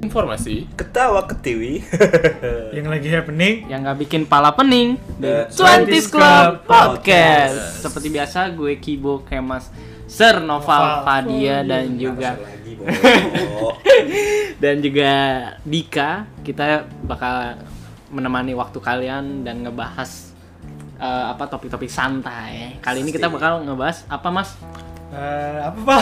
[0.00, 0.66] Informasi.
[0.74, 1.84] Ketawa ketiwi.
[2.76, 3.68] yang lagi happening.
[3.70, 4.98] Yang nggak bikin pala pening.
[5.20, 7.04] The Twenties Club Podcast.
[7.04, 7.82] Podcast.
[7.84, 9.70] Seperti biasa gue Kibo Kemas
[10.10, 11.06] Sir Noval.
[11.06, 12.72] Fadia dan Nggak juga lagi,
[14.62, 15.12] dan juga
[15.62, 16.10] Dika.
[16.42, 17.58] Kita bakal
[18.14, 20.34] menemani waktu kalian dan ngebahas
[20.98, 22.78] eh, apa topik-topik santai.
[22.78, 24.54] Kali ini kita bakal ngebahas apa mas
[25.14, 26.00] Eh, apa pak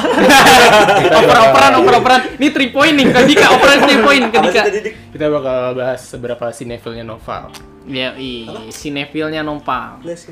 [1.15, 4.63] oper-operan oper-operan ini three point nih ke Dika operan three point ke Apa sih Dika
[4.65, 4.95] tadi, Dik?
[5.13, 7.53] Kita bakal bahas seberapa sinetfilnya novel.
[7.85, 9.43] ya i sinefilnya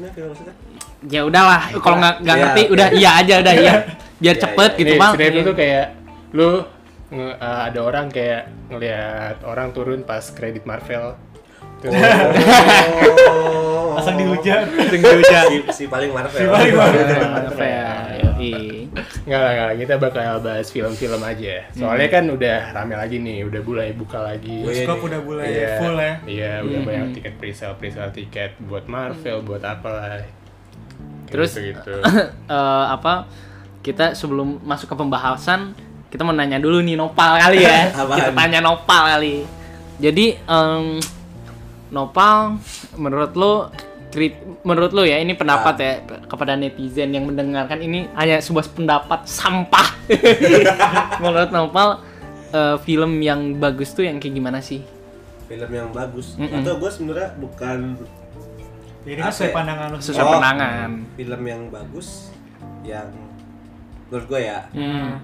[0.09, 0.55] film maksudnya?
[1.03, 2.47] ya udahlah kalau nggak nggak Iya.
[2.47, 3.73] ngerti udah iya aja udah iya
[4.17, 4.79] biar Iya, cepet iya.
[4.79, 5.45] gitu bang sinetfil Iya.
[5.45, 5.87] tuh kayak
[6.31, 6.49] lu
[7.11, 11.15] nge- uh, ada orang kayak ngelihat orang turun pas kredit Marvel.
[11.81, 13.95] Terus Oh.
[13.99, 14.63] asal dihujat
[15.51, 16.33] Si, si paling Marvel.
[16.33, 17.19] Si paling Marvel.
[17.19, 18.30] Marvel, yoi.
[19.27, 19.77] Enggak lah, enggak lah.
[19.77, 21.55] Kita bakal bahas film-film aja.
[21.71, 24.57] Soalnya kan udah rame lagi nih, udah mulai buka lagi.
[24.61, 24.85] Oh, iya.
[24.85, 26.89] skop udah mulai Iya, full ya Iya, udah Hmm.
[26.89, 30.21] banyak tiket pre-sale, pre-sale tiket buat Marvel, buat apa lah.
[31.27, 31.95] Terus gitu.
[32.51, 33.31] Eh, apa
[33.81, 35.73] kita sebelum masuk ke pembahasan
[36.09, 39.47] kita mau nanya dulu nih Nopal kali ya kita tanya Nopal kali
[39.97, 40.99] jadi em,
[41.89, 42.59] Nopal
[42.95, 43.55] menurut lo
[44.61, 45.81] menurut lo ya ini pendapat Ah.
[45.81, 45.93] ya
[46.25, 49.87] kepada netizen yang mendengarkan ini hanya sebuah pendapat sampah
[51.23, 52.03] menurut Nopal
[52.49, 54.83] eh, film yang bagus tuh yang kayak gimana sih
[55.47, 56.39] Film yang bagus.
[56.39, 56.63] Mm-mm.
[56.63, 57.99] Atau gue sebenarnya bukan
[59.01, 59.55] jadi kan Apa sesuai ya?
[59.57, 60.33] pandangan lu Sesuai Oh.
[60.33, 62.09] pandangan film yang bagus
[62.81, 63.09] yang
[64.07, 65.19] menurut gue ya Hmm.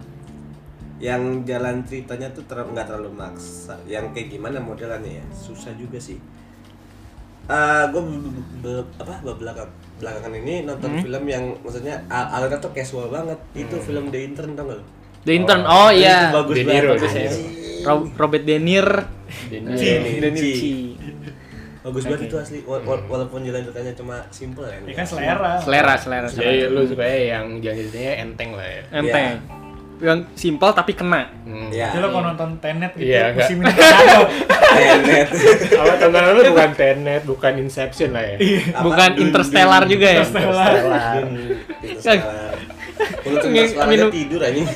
[0.96, 5.98] yang jalan ceritanya tuh ter- nggak terlalu maksa yang kayak gimana modelannya ya susah juga
[5.98, 6.16] sih
[7.46, 8.02] Eh gue
[8.96, 13.78] apa be- belakang belakangan ini nonton film yang maksudnya al- alurnya tuh casual banget itu
[13.78, 14.84] film The Intern tau gak lo?
[15.22, 17.30] The Intern oh, iya itu bagus De banget Niro, bagus ya.
[18.16, 18.98] Robert De Niro
[19.46, 20.18] Jadi.
[20.18, 20.74] Denici.
[21.80, 22.26] bagus banget Oke.
[22.26, 26.26] itu asli Wa- wa- walaupun jalan ceritanya cuma simple ya ya kan selera Selera, selera,
[26.26, 26.74] jadi selera.
[26.74, 28.82] lu supaya yang jalan-jalannya enteng lah ya.
[28.92, 29.30] Enteng.
[29.96, 31.32] Yang simpel tapi kena.
[31.46, 31.72] Hmm.
[31.72, 34.20] ya Jadi lo kalau nonton Tenet gitu, Iya, mesti minum kado.
[34.76, 35.28] Tenet.
[35.72, 38.36] Apa tontonan lu bukan Tenet, bukan Inception lah ya.
[38.76, 38.82] Apa?
[38.84, 40.22] Bukan Interstellar juga ya?
[40.24, 40.70] Interstellar.
[41.80, 42.45] Interstellar.
[42.96, 44.66] Kalau suaranya tidur anjing.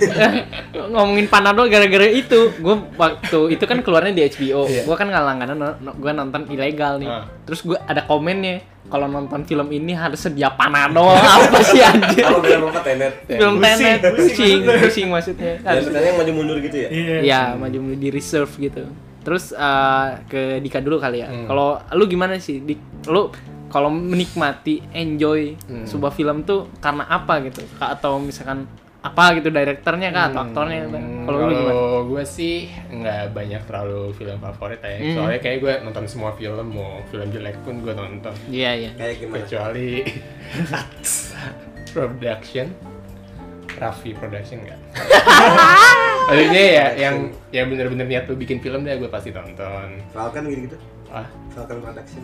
[0.93, 4.69] Ngomongin Panadol gara-gara itu, gue waktu itu kan keluarnya di HBO.
[4.69, 4.83] Iya.
[4.85, 7.09] Gue kan nggak langganan, gue nonton ilegal nih.
[7.09, 7.25] Ah.
[7.49, 8.61] Terus gue ada komennya,
[8.91, 11.15] kalau nonton film ini harus sedia Panadol.
[11.49, 12.27] Apa sih anjir?
[12.27, 13.15] Apa film apa Tenet?
[13.25, 15.53] Film Pusing, Tenet, pusing pusing, maksudnya.
[15.63, 16.89] Dan sebenarnya yang maju mundur gitu ya?
[16.91, 17.17] Iya.
[17.23, 18.83] Iya, maju mundur di reserve gitu.
[19.21, 21.29] Terus eh, ke Dika dulu kali ya.
[21.29, 21.47] Hmm.
[21.47, 22.59] Kalau lu gimana sih?
[22.65, 23.31] Dik, lu
[23.71, 25.87] kalau menikmati, enjoy Hmm.
[25.87, 27.63] sebuah film tuh karena apa gitu?
[27.79, 28.67] Atau misalkan
[29.01, 30.85] apa gitu direkturnya kah atau aktornya?
[30.85, 31.73] Hmm, Kalau lu gimana?
[32.05, 34.99] Gue sih nggak banyak terlalu film favorit ya.
[34.99, 35.15] Hmm.
[35.17, 38.35] Soalnya kayak gue nonton semua film, mau film jelek pun gue nonton.
[38.47, 38.91] Iya, iya.
[38.93, 39.39] Kayak gimana?
[39.41, 39.89] Kecuali
[41.89, 42.67] production,
[43.73, 44.79] Raffi production nggak.
[46.29, 47.17] Maksudnya ya yang
[47.51, 49.99] yang bener-bener niat lu bikin film deh gue pasti nonton.
[50.13, 50.77] Falcon gitu-gitu?
[51.09, 52.23] Ah, Falcon Production.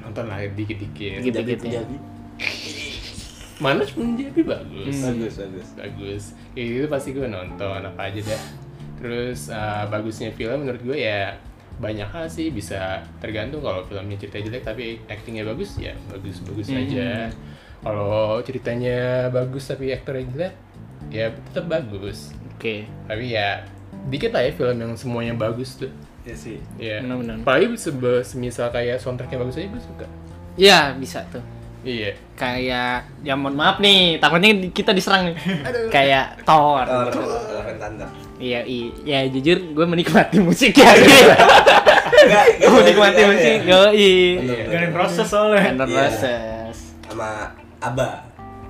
[0.00, 1.20] Nonton lah dikit-dikit.
[1.22, 1.34] Gitu.
[1.34, 1.58] Jadi ya.
[1.58, 1.96] Punjabi.
[3.60, 4.94] Mana Punjabi bagus.
[4.96, 5.20] Hmm.
[5.20, 5.68] Bagus, bagus.
[5.76, 6.24] bagus
[6.56, 8.42] kayak gitu pasti gue nonton apa aja dah
[9.00, 11.38] terus uh, bagusnya film menurut gue ya
[11.80, 16.68] banyak hal sih bisa tergantung kalau filmnya cerita jelek tapi actingnya bagus ya bagus bagus
[16.68, 16.84] Hmm.
[16.84, 17.32] aja
[17.80, 20.54] kalau ceritanya bagus tapi aktornya jelek
[21.08, 22.84] ya tetap bagus Oke.
[23.08, 23.64] tapi ya
[24.12, 25.88] dikit lah ya film yang semuanya bagus tuh
[26.20, 26.60] Ya sih.
[26.76, 27.40] ya Benar-benar.
[27.40, 30.06] apalagi sebe- semisal kayak soundtracknya bagus aja gue suka
[30.54, 31.40] Iya, bisa tuh.
[31.80, 35.36] iya Kayak ya mohon maaf nih, takutnya kita diserang nih.
[35.94, 36.84] Kayak Thor.
[38.36, 40.92] Iya, i- ya jujur gue menikmati musik ya.
[42.58, 44.12] gue menikmati musik, yoi.
[44.38, 45.60] Bener, Gak ada proses soalnya.
[45.66, 46.00] Thunder Iya.
[46.02, 46.76] Roses.
[47.04, 47.28] Sama
[47.78, 48.08] Aba.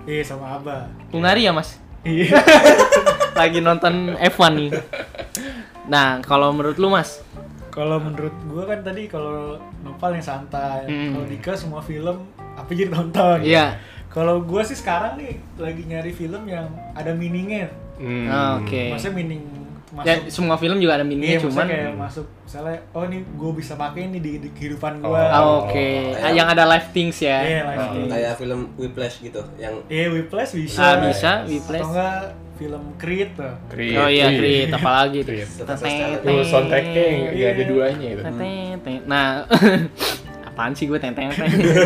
[0.02, 0.86] Iya sama Abah.
[1.10, 1.78] Ungari ya mas?
[2.02, 2.38] Iya.
[3.38, 4.70] Lagi nonton F1 nih.
[5.86, 7.22] Nah, kalau menurut lu mas?
[7.70, 11.12] Kalau menurut gua kan tadi kalau Nopal yang santai, Hmm.
[11.12, 13.38] kalau Dika semua film apa jadi tonton.
[13.40, 13.78] Iya.
[14.06, 17.70] Kalau gua sih sekarang nih lagi nyari film yang ada meaningnya.
[17.94, 18.26] Hmm.
[18.26, 18.90] Ah, Oke.
[18.90, 19.42] Maksudnya meaning
[19.90, 20.06] masuk.
[20.06, 23.50] Ya, semua film juga ada Iya, miningnya, maksudnya cuman kayak masuk misalnya oh ini gue
[23.52, 25.10] bisa pakai ini di, di kehidupan Oh.
[25.10, 25.22] gua.
[25.24, 25.88] Ah, oke.
[26.16, 27.38] Ah, yang ada live things ya.
[27.40, 27.92] Iya, live Oh.
[27.92, 28.10] things.
[28.10, 29.42] Kayak film Whiplash gitu.
[29.56, 30.78] Yang Iya, Whiplash bisa.
[30.80, 31.82] Ah, bisa, Whiplash.
[31.82, 32.18] Atau enggak
[32.60, 33.54] film Creed tuh.
[33.66, 33.96] Creed.
[33.96, 34.68] Oh iya, Creed.
[34.68, 35.32] Creed, apalagi tuh.
[35.32, 35.48] Creed.
[36.20, 37.64] Tuh soundtracknya nggak ada Iya.
[37.64, 38.22] duanya itu.
[39.06, 39.26] Nah,
[40.50, 41.30] apaan sih gue tenteng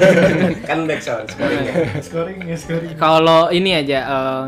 [0.69, 1.75] kan background scoringnya.
[2.01, 2.97] scoring ya scoring.
[2.97, 4.45] Kalau ini aja eh,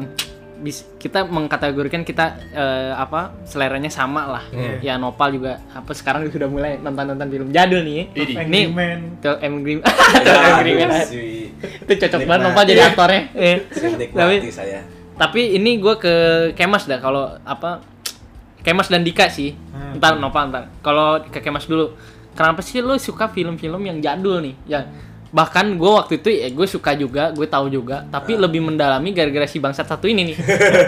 [0.59, 4.81] bis- kita mengkategorikan kita eh, apa seleranya sama lah Hmm.
[4.81, 8.35] ya Nopal juga apa sekarang sudah mulai nonton nonton film jadul nih Idi.
[8.43, 8.65] Nih.
[8.73, 11.07] Angry Angry Ya, Man.
[11.85, 12.41] itu cocok banget.
[12.43, 13.23] Nopal jadi aktornya
[13.95, 14.81] nikmati tapi saya.
[15.17, 16.15] Tapi ini gue ke
[16.53, 17.81] Kemas dah kalau apa
[18.61, 19.57] Kemas dan Dika sih.
[19.73, 19.97] Hmm.
[19.97, 20.69] ntar Nopal ntar.
[20.83, 21.97] Kalau ke Kemas dulu.
[22.37, 24.55] Kenapa sih lo suka film-film yang jadul nih?
[24.69, 24.85] Yang
[25.31, 29.45] bahkan gue waktu itu ya gue suka juga gue tahu juga tapi lebih mendalami gara-gara
[29.49, 30.37] si bangsat satu ini nih.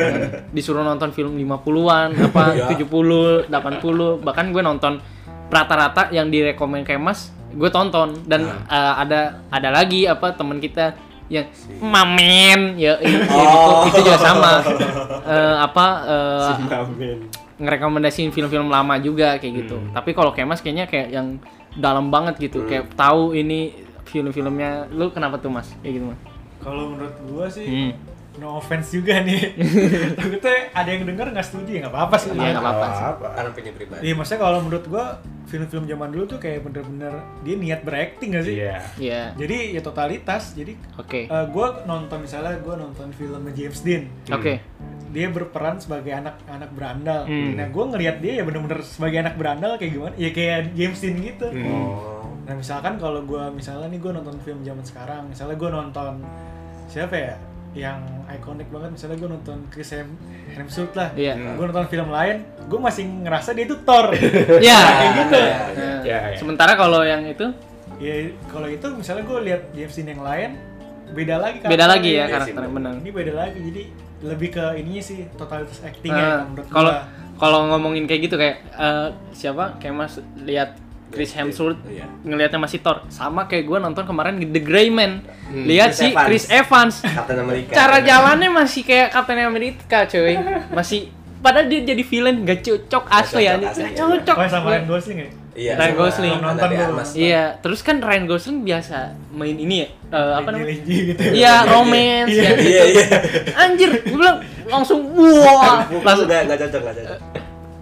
[0.55, 2.67] Disuruh nonton film 50-an apa Ya.
[2.69, 5.01] 70 80 bahkan gue nonton
[5.49, 8.13] rata-rata yang direkomend Kemas gue tonton.
[8.29, 11.47] Dan eh, ada ada lagi apa teman kita yang
[11.79, 13.85] mamen ya ya itu, Oh.
[13.85, 14.65] itu juga sama
[15.29, 17.19] Eh, apa eh, Amin.
[17.57, 19.77] ngerekomendasiin film-film lama juga kayak gitu.
[19.91, 21.37] Tapi kalau Kemas kayaknya kayak yang
[21.75, 24.89] dalam banget gitu, kayak tahu ini film-filmnya.
[24.89, 25.69] Lu kenapa tuh Mas?
[25.79, 26.21] Kayak gitu, Mas.
[26.59, 27.93] Kalau menurut gua sih Hmm.
[28.38, 29.58] No offense juga nih.
[30.19, 32.29] Takutnya ada yang denger nggak setuju ya nggak apa-apa sih.
[32.32, 33.05] Iya, nggak apa-apa sih.
[33.19, 34.00] Karena punya pribadi.
[34.06, 35.05] Iya, maksudnya kalau menurut gua
[35.49, 38.55] film-film zaman dulu tuh kayak bener-bener dia niat berakting gak sih?
[38.61, 38.76] Iya.
[39.00, 39.23] Iya.
[39.35, 40.43] Jadi ya totalitas.
[40.55, 41.26] Jadi Oke.
[41.26, 44.02] eh, gua nonton misalnya gua nonton filmnya James Dean.
[44.31, 44.62] Oke.
[45.08, 47.25] Dia berperan sebagai anak-anak berandal.
[47.26, 47.56] Hmm.
[47.58, 50.14] Nah, gua ngelihat dia ya bener-bener sebagai anak berandal kayak gimana?
[50.14, 51.46] Ya kayak James Dean gitu.
[51.67, 52.29] Oh.
[52.49, 56.25] Nah misalkan kalau gua misalnya nih gua nonton film zaman sekarang, misalnya gua nonton
[56.88, 57.37] siapa ya
[57.76, 60.09] yang ikonik banget, misalnya gua nonton Chris Hem
[60.53, 61.37] Hemsworth lah, Iya.
[61.55, 64.12] gua nonton film lain, gua masih ngerasa dia itu Thor.
[64.67, 64.81] Iya.
[64.81, 65.37] kayak gitu.
[65.38, 65.59] Iya,
[66.03, 66.19] iya.
[66.32, 66.38] Iya.
[66.38, 67.44] Sementara kalau yang itu
[67.99, 70.50] Ya kalau itu misalnya gua lihat James Dean yang lain,
[71.11, 72.93] beda lagi beda lagi ya karakternya benar.
[73.03, 73.82] Ini beda lagi, jadi
[74.23, 76.93] lebih ke ininya sih totalitas actingnya kalau menurut kalau
[77.38, 79.79] kalau ngomongin kayak gitu kayak eh, siapa?
[79.82, 80.79] Kayak Mas lihat
[81.09, 82.05] Chris Hemsworth Iya.
[82.21, 86.27] ngelihatnya masih Thor sama kayak gue nonton kemarin The Gray Man lihat Chris si Evans.
[86.27, 87.73] Chris Evans Captain America.
[87.73, 90.37] cara jalannya masih kayak Captain America cuy
[90.69, 91.09] masih
[91.39, 95.29] padahal dia jadi villain gak cocok asli ya gak cocok Oh, sama Ryan Gosling ya?
[95.59, 95.73] Iya.
[95.75, 96.37] Ryan Gosling.
[96.39, 96.69] Nonton
[97.15, 98.97] iya terus kan Ryan Gosling biasa
[99.33, 101.19] main ini ya eh, apa namanya gitu.
[101.33, 102.43] iya romance Iya.
[102.45, 102.53] ya.
[102.55, 103.07] Iya, iya.
[103.57, 107.19] anjir gue bilang langsung wah Langsung langsung enggak enggak cocok, enggak cocok.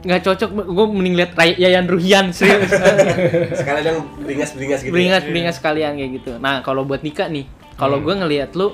[0.06, 2.70] Nggak cocok gue mending lihat Ray- Yayan Ruhian serius
[3.60, 4.88] Sekalian yang beringas-beringas gitu.
[4.88, 4.92] ya.
[4.92, 7.44] beringas beringas sekalian kayak gitu nah kalau buat Nika nih
[7.74, 8.70] kalau gue ngelihat lu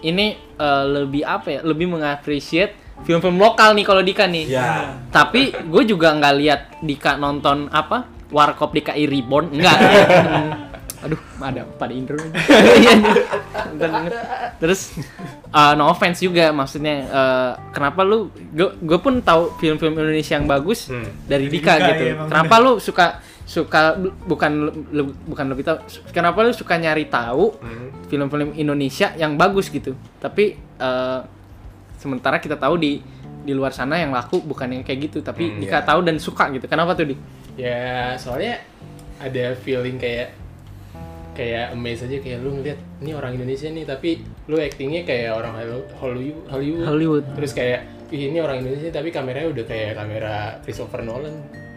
[0.00, 4.96] ini eh, lebih apa ya lebih mengapresiat film-film lokal nih kalau Dika nih Ya.
[5.08, 9.78] tapi gue juga nggak lihat Dika nonton apa Warkop DKI Reborn enggak
[10.98, 12.16] aduh ada pada intro
[12.76, 12.94] Iya,
[13.70, 14.08] bentar.
[14.56, 14.96] terus
[15.48, 20.88] uh, no offense juga maksudnya uh, kenapa lu gue pun tahu film-film Indonesia yang bagus
[20.88, 21.04] Hmm.
[21.22, 23.06] dari Dika, Dika, gitu iya, emang kenapa lu suka
[23.42, 23.94] suka
[24.24, 24.52] bukan
[24.90, 25.78] le- bukan lebih tahu
[26.10, 27.88] kenapa lu suka nyari tahu Hmm.
[28.06, 31.20] film-film Indonesia yang bagus gitu tapi uh,
[31.96, 33.02] sementara kita tahu di
[33.42, 35.84] di luar sana yang laku bukan yang kayak gitu tapi Hmm, Dika iya.
[35.84, 37.16] tahu dan suka gitu kenapa tuh di
[37.56, 38.60] Ya soalnya
[39.16, 40.28] ada feeling kayak
[41.36, 44.10] kayak amazed aja kayak lu ngeliat ini orang Indonesia nih tapi
[44.44, 45.86] lu actingnya kayak orang Hollywood
[46.48, 47.24] Hollywood, Hollywood.
[47.34, 51.36] Terus kayak "Ih, ini orang Indonesia tapi kameranya udah kayak kamera Christopher Nolan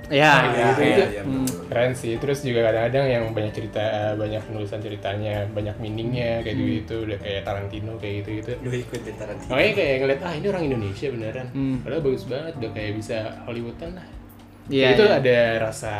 [0.10, 1.04] ya Iya, gitu, iya, gitu.
[1.08, 1.22] iya.
[1.22, 1.46] Hmm.
[1.70, 3.86] keren sih terus juga kadang-kadang yang banyak cerita
[4.18, 6.66] banyak penulisan ceritanya banyak meaningnya kayak Hmm.
[6.72, 9.50] gitu udah kayak Tarantino kayak gitu gitu Lu ikut di Tarantino.
[9.50, 11.78] makanya kayak ngeliat ah ini orang Indonesia beneran Hmm.
[11.86, 14.08] padahal bagus banget udah kayak bisa Hollywoodan lah
[14.68, 15.14] Iya, itu iya.
[15.16, 15.94] ada rasa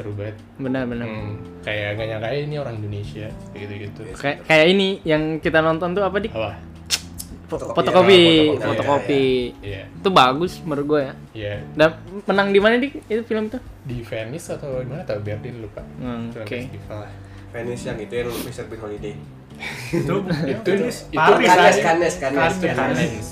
[0.00, 0.36] seru banget.
[0.56, 5.22] Benar-benar Hmm, kayak gak nyangka ini orang Indonesia kayak gitu gitu kayak kayak ini yang
[5.44, 6.56] kita nonton tuh apa di apa?
[7.50, 8.14] Fotokopi, fotokopi.
[8.22, 9.24] Ya, fotokopi, fotokopi,
[9.66, 11.14] iya itu bagus menurut gue ya.
[11.36, 11.54] Iya.
[11.76, 11.88] Dan
[12.24, 15.82] menang di mana di itu film tuh di Venice atau di mana atau Berlin lupa.
[16.00, 16.58] Hmm, oke.
[16.88, 17.10] lah
[17.52, 18.64] Venice yang itu yang Mr.
[18.70, 19.14] Bean Holiday.
[19.92, 20.14] itu
[20.56, 21.82] itu Paris, itu Paris Cannes, aja.
[21.84, 22.78] Cannes, Cannes, Cannes.
[22.78, 23.28] Cannes.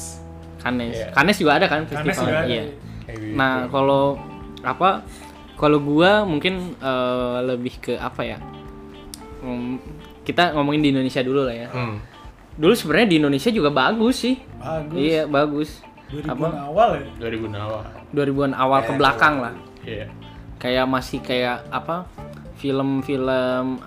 [0.60, 0.92] Cannes.
[0.92, 1.06] Iya.
[1.14, 2.26] Cannes juga ada kan festival.
[2.44, 2.62] iya.
[3.08, 3.32] Gitu.
[3.32, 4.18] Nah, kalau
[4.60, 5.06] apa?
[5.58, 8.38] Kalau gua mungkin eh, lebih ke apa ya?
[9.42, 9.82] Hmm,
[10.22, 11.68] kita ngomongin di Indonesia dulu lah ya.
[11.68, 11.96] hmm.
[12.58, 14.38] Dulu sebenarnya di Indonesia juga bagus sih.
[14.58, 14.98] Bagus.
[14.98, 15.70] Iya, bagus.
[16.08, 17.04] 2000-an awal ya.
[17.20, 19.44] 2000 awal 2000-an awal ke Kayak belakang awal.
[19.44, 19.54] lah.
[19.84, 20.06] iya
[20.56, 22.08] Kayak masih kayak apa?
[22.58, 23.78] Film-film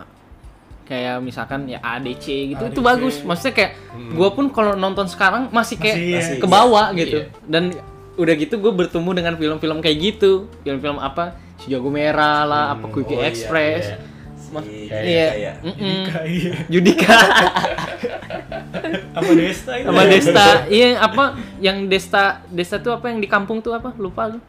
[0.81, 2.25] kayak misalkan ya ADC
[2.55, 2.87] gitu itu ADC.
[2.87, 3.15] bagus.
[3.23, 3.71] Maksudnya kayak
[4.11, 6.99] gua pun kalau nonton sekarang masih kayak Masih, Masih, ke bawah iya.
[7.03, 7.17] gitu.
[7.47, 7.63] Dan
[8.15, 10.31] udah gitu gue bertemu dengan film-film kayak gitu.
[10.63, 11.35] Film-film apa?
[11.61, 13.83] Si Jago Merah lah, apa Quickie oh iya, Express.
[13.85, 13.97] iya.
[14.51, 15.51] Mas- Iya.
[15.61, 15.99] Mm-mm.
[16.27, 16.51] Iya.
[16.67, 17.15] Judika
[19.13, 19.85] Apa Desta itu?
[19.85, 20.47] sama Desta.
[20.67, 21.23] Iya, apa
[21.59, 23.93] yang Desta Desta tuh apa yang di kampung tuh apa?
[23.95, 24.39] Lupa lu.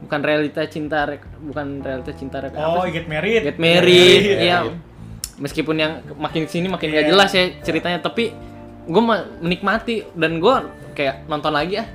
[0.00, 2.54] Bukan realita cinta rek, bukan realita cinta rek.
[2.54, 2.88] Oh, apa?
[2.88, 3.42] Get Married.
[3.44, 4.22] Get Married.
[4.22, 4.58] Iya, Iya.
[4.64, 4.72] iya.
[5.36, 7.08] Meskipun yang makin sini makin gak Iya.
[7.08, 8.30] jelas ya ceritanya, tapi
[8.84, 9.02] gue
[9.38, 10.54] menikmati dan gue
[10.92, 11.88] kayak nonton lagi ah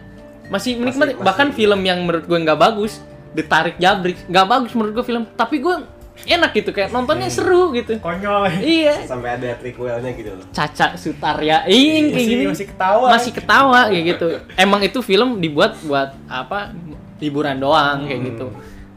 [0.46, 3.01] masih menikmati masih- bahkan film yang menurut gue nggak bagus
[3.34, 4.18] ditarik jabrik.
[4.25, 5.24] Nggak bagus menurut gue film.
[5.30, 5.75] Tapi gue
[6.24, 7.36] enak gitu kayak nontonnya Hmm.
[7.36, 7.98] seru gitu.
[7.98, 8.48] Konyol.
[8.62, 9.04] Iya.
[9.04, 10.46] Sampai ada prequelnya gitu loh.
[10.50, 11.66] Caca Sutarya.
[11.66, 12.44] Ing kayak Masih- gini.
[12.48, 13.08] masih ketawa.
[13.10, 14.28] masih ketawa kayak gitu.
[14.56, 16.72] Emang itu film dibuat buat apa?
[17.18, 18.30] Hiburan doang kayak Hmm.
[18.30, 18.48] gitu.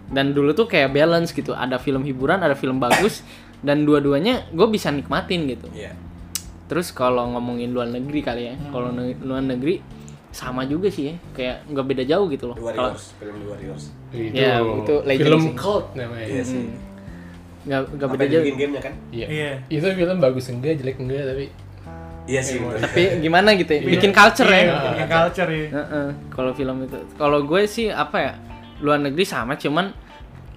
[0.07, 1.51] Dan dulu tuh kayak balance gitu.
[1.51, 3.25] Ada film hiburan ada film bagus
[3.59, 5.67] dan dua-duanya gue bisa nikmatin gitu.
[5.73, 5.97] Iya.
[6.67, 8.55] Terus kalau ngomongin luar negeri kali ya.
[8.69, 9.81] Kalau ne- luar negeri
[10.37, 11.15] sama juga sih ya.
[11.33, 12.57] Kayak nggak beda jauh gitu loh.
[12.57, 13.85] The Warriors film The Warriors.
[14.13, 15.53] Itu, Ya, itu legend film sih.
[15.57, 16.27] cult namanya.
[16.29, 16.65] Iya sih.
[17.65, 18.43] Nggak nggak beda jauh.
[18.45, 18.95] bikin gamenya kan?
[19.11, 19.27] Iya.
[19.27, 19.51] Iya.
[19.67, 21.45] Itu film bagus enggak, jelek enggak, tapi
[22.27, 22.59] iya sih.
[22.59, 22.79] Bener.
[22.79, 23.81] tapi gimana gitu ya?
[23.83, 24.61] Bikin culture ya.
[24.61, 25.67] Iya, bikin culture ya.
[25.73, 26.99] Heeh, kalau film itu.
[27.15, 28.33] Kalau gue sih apa ya
[28.79, 29.89] luar negeri sama cuman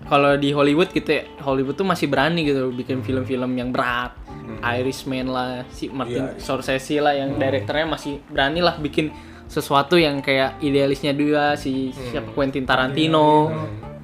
[0.05, 4.11] kalau di Hollywood gitu ya Hollywood tuh masih berani gitu bikin film-film yang berat.
[4.59, 6.41] Irishman lah si Martin Iya.
[6.41, 9.07] Scorsese lah yang direkturnya masih berani lah bikin
[9.49, 13.49] sesuatu yang kayak idealisnya dia si siapa Quentin Tarantino.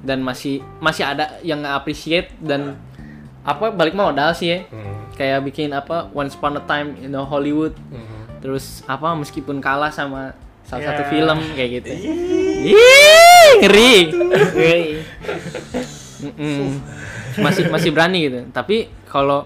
[0.02, 2.78] Dan masih masih ada yang appreciate dan
[3.42, 4.58] apa balik modal sih ya.
[4.70, 7.74] Hmm, kayak bikin apa Once Upon a Time in Hollywood.
[7.90, 8.14] Hmm.
[8.36, 10.30] terus apa meskipun kalah sama
[10.62, 10.88] salah Ya.
[10.94, 11.90] satu film kayak gitu.
[12.70, 13.96] Ih, ngeri.
[17.36, 18.40] Masih masih berani gitu.
[18.50, 19.44] Tapi kalau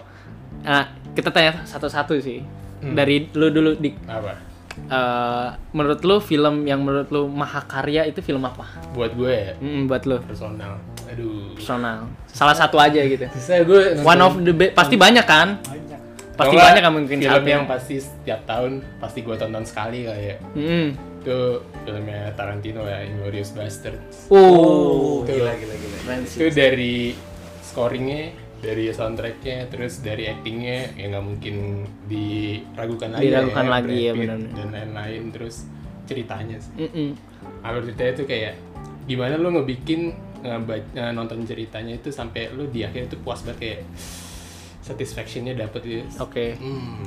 [0.62, 2.40] ah, kita tanya satu-satu sih.
[2.80, 2.97] Hmm.
[2.97, 4.40] dari lu dulu di apa?
[4.83, 9.87] Eh, menurut lu film yang menurut lu mahakarya itu film apa Buat gue ya, Mm,
[9.87, 10.79] buat lu personal.
[11.07, 11.53] Aduh.
[11.55, 16.01] personal salah satu aja gitu Susah gue one of the be- pasti banyak kan Banyak.
[16.33, 20.07] pasti Kalau banyak kan mungkin film satu yang pasti setiap tahun pasti gue tonton sekali
[20.07, 20.37] lah ya.
[20.55, 20.89] Mm.
[21.21, 21.39] Itu
[21.83, 24.25] filmnya Tarantino ya, Inglourious Basterds.
[24.29, 25.99] oh, oh gila gila gila.
[26.25, 27.13] Itu dari
[27.61, 33.25] scoringnya, dari soundtracknya, terus dari actingnya ya nggak mungkin diragukan lagi.
[33.26, 34.38] Diragukan ya, lagi, ya, benar.
[34.52, 35.64] Dan lain-lain terus
[36.05, 36.87] ceritanya sih.
[36.87, 37.11] Mm-mm.
[37.64, 38.55] alur ceritanya itu kayak
[39.09, 40.12] gimana lu ngebikin
[40.97, 43.81] nonton ceritanya itu sampai lu di akhir itu puas banget kayak
[44.81, 46.05] satisfactionnya dapet gitu.
[46.21, 47.05] oke Hmm.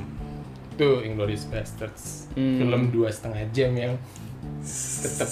[0.74, 2.34] Itu Inglourious Basterds.
[2.34, 2.58] Hmm.
[2.58, 3.94] Film dua setengah jam yang
[5.02, 5.30] tetap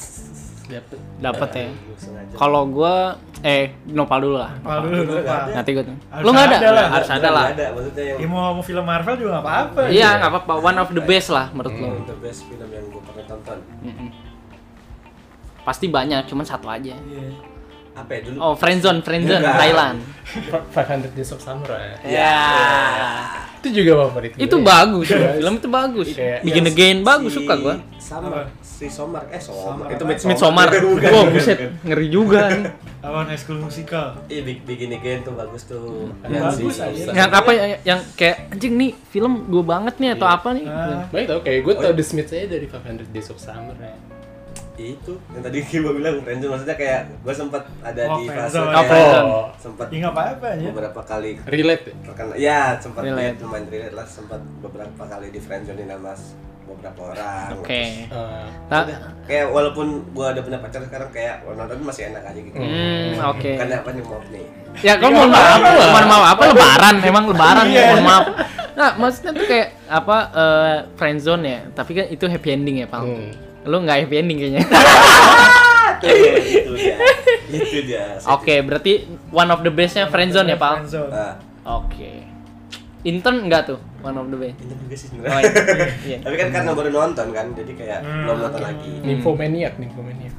[0.72, 0.98] dapet.
[1.20, 2.34] dapat ya Lu sengaja.
[2.40, 4.56] Kalau gua eh nopal dulu lah.
[4.64, 5.52] Apa dulu ada.
[5.52, 5.84] Nanti gua.
[5.84, 6.58] Harus Lu nggak ada?
[6.88, 7.46] Harus ada lah.
[7.52, 9.82] Nggak ada maksudnya yang Ya mau, mau film Marvel juga nggak apa-apa.
[9.92, 10.54] Iya, nggak apa-apa.
[10.64, 11.88] One of the best lah menurut lu.
[12.08, 13.58] the best film yang gue pernah tonton.
[15.62, 16.96] Pasti banyak, cuman satu aja.
[17.92, 19.58] Apa ya dulu Oh, Friendzone, Friendzone, Enggak.
[19.58, 19.98] Thailand.
[20.72, 21.96] 500 Days of Summer ya.
[22.06, 22.38] Ya.
[23.60, 24.42] Itu juga favorit gue.
[24.42, 26.08] Itu bagus, film itu bagus.
[26.10, 27.76] Kayak Begin Yang again si- bagus suka gua.
[27.98, 28.28] Sama
[28.60, 30.02] si Somar eh Somar itu?
[30.02, 30.32] Midsommar.
[30.34, 30.68] Midsommar.
[30.74, 31.72] Bukan, Wah, bukan, buset, bukan.
[31.84, 32.64] ngeri juga nih.
[33.02, 34.08] Apa High School Musical?
[34.26, 36.10] Iya Big Begin Again tuh bagus tuh.
[36.22, 37.12] Bagus si- aja.
[37.14, 40.38] Yang apa ya, yang kayak anjing nih film gua banget nih atau Iya.
[40.38, 40.66] apa nih?
[40.66, 41.98] Ah, Baik tau, kayak gue Oh, tau iya.
[41.98, 43.94] The Smiths aja dari 500 Days of Summer ya.
[44.92, 48.56] Itu yang tadi gue bilang friendzone maksudnya kayak gue sempat ada Oh, di fase.
[48.56, 49.30] Oh, kayak friendzone.
[49.56, 50.68] sempat ya nggak apa-apa ya.
[50.68, 51.94] beberapa kali Relate ya?
[52.04, 53.18] terkena ya sempat Relate.
[53.28, 56.34] relate lumayan relate lah sempat beberapa kali di friendzone sama s-
[56.64, 57.84] beberapa orang Oke.
[58.08, 62.24] Terus Eh, Ta- udah, kayak walaupun gue ada punya pacar sekarang kayak nonton masih enak
[62.24, 63.52] aja gitu Hmm, oke.
[63.52, 64.46] bukan apa nih mau nih
[64.80, 68.26] Ya kalau mohon maaf, mohon maaf apa lebaran, emang lebaran mohon maaf.
[68.72, 73.04] Nah, maksudnya tuh kayak apa eh, friendzone ya, tapi kan itu happy ending ya, Pal.
[73.04, 73.36] Hmm.
[73.64, 74.64] Lu nggak happy ending kayaknya.
[76.02, 76.96] itu dia
[77.52, 80.82] itu dia Oke, berarti one of the bestnya friendzone ya, Pal.
[80.82, 81.10] Friendzone.
[81.10, 81.34] Nah,
[81.78, 82.26] Oke.
[83.02, 84.62] Intern enggak tuh one of the best?
[84.62, 85.94] ini juga sih Oh, sebenarnya iya.
[86.06, 86.18] Iya.
[86.22, 90.34] tapi kan karena baru nonton kan jadi kayak Hmm, belum nonton lagi Nymphomaniac, Nymphomaniac.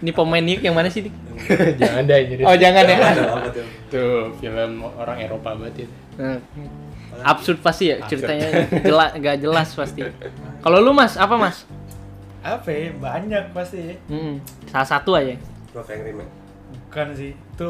[0.00, 1.14] Ini pemain Nick yang mana sih, Dik?
[1.80, 2.42] jangan deh jadi.
[2.42, 2.96] Oh, jangan ya.
[3.86, 5.94] Tuh film orang Eropa banget itu.
[6.18, 6.40] Nah,
[7.22, 10.02] Absurd pasti ya ceritanya jelas nggak jelas pasti.
[10.60, 11.64] Kalau lu Mas, apa Mas?
[12.40, 12.88] Apa ya?
[12.92, 13.78] Banyak pasti.
[13.84, 13.96] ya.
[14.06, 15.36] Hmm, salah satu aja.
[15.70, 16.28] Love Angry Man
[16.82, 17.32] Bukan sih.
[17.32, 17.68] Itu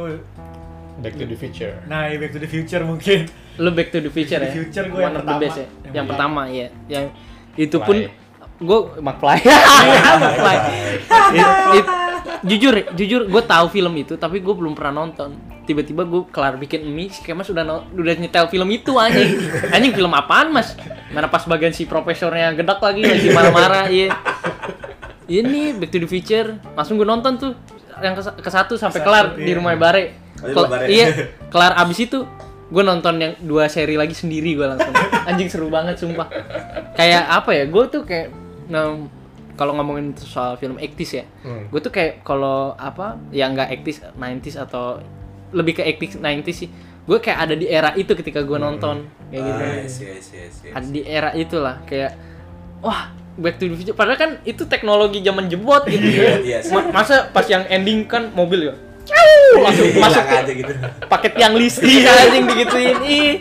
[0.96, 1.74] Back to the Future.
[1.86, 3.24] nah ya Back to the Future mungkin.
[3.56, 4.52] Lu Back to the Future Back to ya.
[4.54, 5.40] the Future gua One yang pertama.
[5.40, 5.66] best ya.
[5.82, 6.42] Yang Yang, pertama.
[6.46, 6.68] ya.
[6.86, 7.04] Yang
[7.56, 7.86] itu Fly.
[7.86, 7.96] pun
[8.60, 9.38] gue McFly.
[10.20, 10.56] McFly.
[12.42, 15.36] Jujur, jujur gue tahu film itu tapi gue belum pernah nonton.
[15.62, 19.36] Tiba-tiba gue kelar bikin mie, si Kemas udah no- udah nyetel film itu anjing.
[19.70, 20.72] Anjing film apaan mas?
[21.10, 24.14] Mana pas bagian si profesornya gedak lagi lagi marah-marah, iya.
[25.26, 27.52] Ini Back to the Future, langsung gue nonton tuh
[28.00, 29.54] yang ke, ke satu sampai kelar di iya.
[29.54, 30.04] rumah Bare.
[30.36, 30.86] Di Kel- rumah Bare.
[30.86, 31.06] iya,
[31.52, 32.18] kelar abis itu
[32.66, 34.94] gue nonton yang dua seri lagi sendiri gue langsung
[35.26, 36.30] anjing seru banget sumpah
[36.94, 38.30] kayak apa ya gue tuh kayak
[38.70, 39.10] ngem-
[39.52, 41.66] kalau ngomongin soal film 80s ya Hmm.
[41.66, 45.02] gue tuh kayak kalau apa ya nggak 80s 90s atau
[45.50, 46.70] lebih ke 80s 90s sih
[47.02, 50.38] gue kayak ada di era itu ketika gue nonton kayak gitu Ah, see, I see,
[50.66, 52.12] I ada di era itulah kayak
[52.80, 56.34] wah Back to the Future padahal kan itu teknologi zaman jebot gitu Iya, ya.
[56.40, 56.70] iya sih.
[56.70, 58.74] Ma- masa pas yang ending kan mobil ya
[59.56, 60.72] langsung Hilang masuk ke aja gitu.
[61.04, 63.32] paket yang listrik anjing digituin ih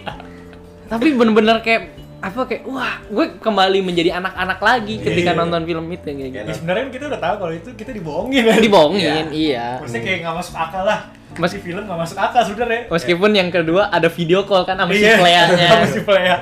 [0.87, 5.37] tapi bener-bener kayak apa kayak wah gue kembali menjadi anak-anak lagi ketika Iya.
[5.37, 8.43] nonton film itu kayak gitu Ya, sebenarnya kan kita udah tahu kalau itu kita dibohongin
[8.43, 8.55] ya.
[8.57, 10.99] dibohongin iya Maksudnya kayak nggak masuk akal lah.
[11.31, 12.81] Mas- Mas film nggak masuk akal sebenarnya.
[12.87, 16.35] meskipun yang kedua ada video call kan sama si Iya, Flea-nya sama si Flea.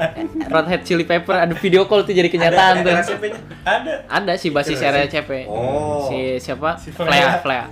[0.48, 3.40] Red Hot Chili Pepper ada video call tuh jadi kenyataan tuh Ada RCP-nya?
[3.62, 3.94] Ada.
[4.08, 6.06] ada si basis RCP Oh.
[6.06, 7.64] si siapa Si Flea Flea.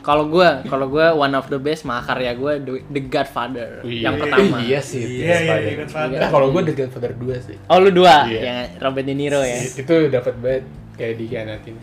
[0.00, 4.16] Kalau gue, kalau gue one of the best mahakarya gue The, The Godfather Wih, yang
[4.16, 4.56] pertama.
[4.58, 5.04] Iya sih.
[5.20, 5.60] Iya, iya, Godfather.
[5.60, 6.18] iya, Godfather.
[6.18, 7.56] Nah, kalau gue The Godfather 2 sih.
[7.66, 8.40] Oh lu dua, Iya.
[8.40, 9.60] yang Robert De Niro ya.
[9.60, 11.76] Itu dapat banget kayak dikhianatin.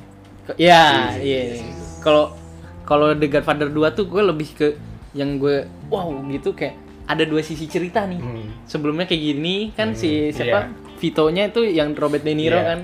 [0.55, 1.65] Iya, Iya, iya.
[1.99, 2.33] Kalau
[2.87, 4.67] kalau The Godfather 2 tuh gue lebih ke
[5.11, 6.75] yang gue wow gitu kayak
[7.05, 8.15] ada dua sisi cerita nih.
[8.17, 8.47] Hmm.
[8.63, 10.71] Sebelumnya kayak gini kan Hmm, si siapa?
[10.97, 12.63] Vito-nya itu yang Robert De Niro Iya.
[12.65, 12.79] kan.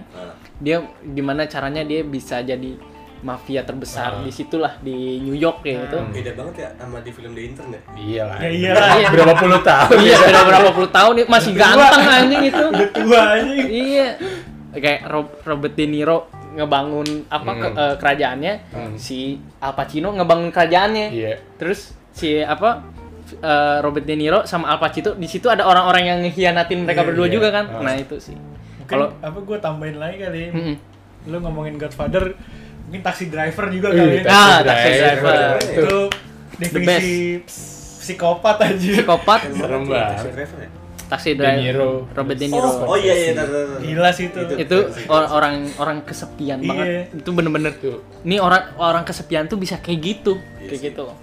[0.58, 2.80] Dia gimana caranya dia bisa jadi
[3.20, 4.22] mafia terbesar Ah.
[4.22, 5.98] di situlah di New York kayak gitu.
[6.10, 7.82] Beda banget ya sama di film di internet.
[7.94, 8.38] Iya lah.
[8.38, 9.12] Ya iyalah.
[9.12, 9.96] Berapa puluh tahun.
[10.02, 12.64] iya, beda berapa puluh tahun nih masih ganteng anjing itu.
[12.66, 13.54] Udah tua aja.
[13.66, 14.08] iya
[14.74, 16.18] kayak Rob- Robert De Niro
[16.54, 17.82] ngebangun apa ke- Hmm.
[17.84, 18.94] eh, kerajaannya Hmm.
[18.96, 19.20] si
[19.58, 21.34] Al Pacino ngebangun kerajaannya Iya.
[21.56, 21.80] terus
[22.10, 22.86] si apa
[23.34, 27.08] eh, Robert De Niro sama Al Pacino di situ ada orang-orang yang ngehianatin mereka Iya,
[27.10, 27.34] berdua iya.
[27.34, 27.82] juga kan Ah.
[27.82, 28.38] nah itu sih
[28.84, 30.44] kalau apa gue tambahin lagi kali.
[30.50, 30.76] Mm-mm.
[31.24, 32.36] Lu ngomongin Godfather,
[32.84, 34.16] mungkin taxi driver juga Wih, kali.
[34.20, 34.24] ya.
[34.28, 35.24] Ah taxi Driver.
[35.24, 35.98] driver Itu
[36.60, 37.16] definisi
[38.04, 38.76] psikopat aja.
[38.94, 40.30] psikopat Serem Taxi
[41.16, 41.36] banget.
[41.36, 41.92] driver De Niro.
[42.10, 43.32] Robert De Niro Oh, oh iya iya.
[43.32, 43.80] tar, tar, tar.
[43.80, 44.40] Gila sih itu.
[44.56, 44.78] itu
[45.08, 46.68] or- orang orang kesepian Iya.
[46.68, 48.00] banget itu bener-bener Tuh.
[48.22, 51.18] ini orang orang kesepian tuh bisa kayak gitu Iya kayak gitu loh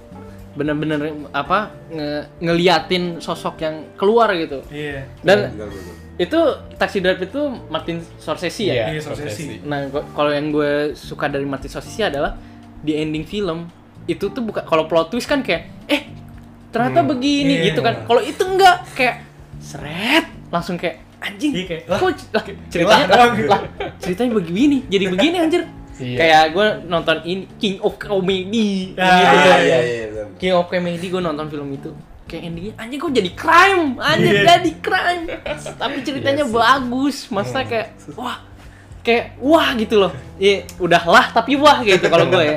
[0.50, 0.98] bener-bener
[1.30, 5.06] apa nge- ngeliatin sosok yang keluar gitu Iya.
[5.20, 5.70] dan benar.
[6.16, 6.38] itu
[6.76, 9.62] taxi driver itu Martin Scorsese ya Iya, Scorsese.
[9.62, 12.34] nah kalau yang gue suka dari Martin Scorsese adalah
[12.76, 13.70] di ending film
[14.04, 16.02] itu tuh bukan kalau plot twist kan kayak eh
[16.68, 17.08] ternyata Hmm.
[17.08, 17.64] begini Iya.
[17.66, 19.16] gitu kan kalau itu enggak kayak
[19.60, 23.32] seret langsung kayak anjing Iya, kayak, kok lah, ceritanya lah doang.
[23.44, 23.60] lah,
[23.96, 25.62] ceritanya begini jadi begini anjir
[25.94, 26.16] Iya.
[26.16, 29.60] kayak gue nonton ini King of Comedy Ah, gitu Ah, kan.
[29.60, 30.26] iya iya benar.
[30.34, 31.90] King of Comedy gue nonton film itu
[32.24, 34.44] kayak endingnya anjing kok jadi crime anjir Iya.
[34.50, 35.24] jadi crime
[35.76, 36.56] tapi ceritanya Iya sih.
[36.56, 38.36] bagus maksudnya kayak wah
[39.00, 42.56] kayak wah gitu loh iya udahlah tapi wah gitu kalau gue ya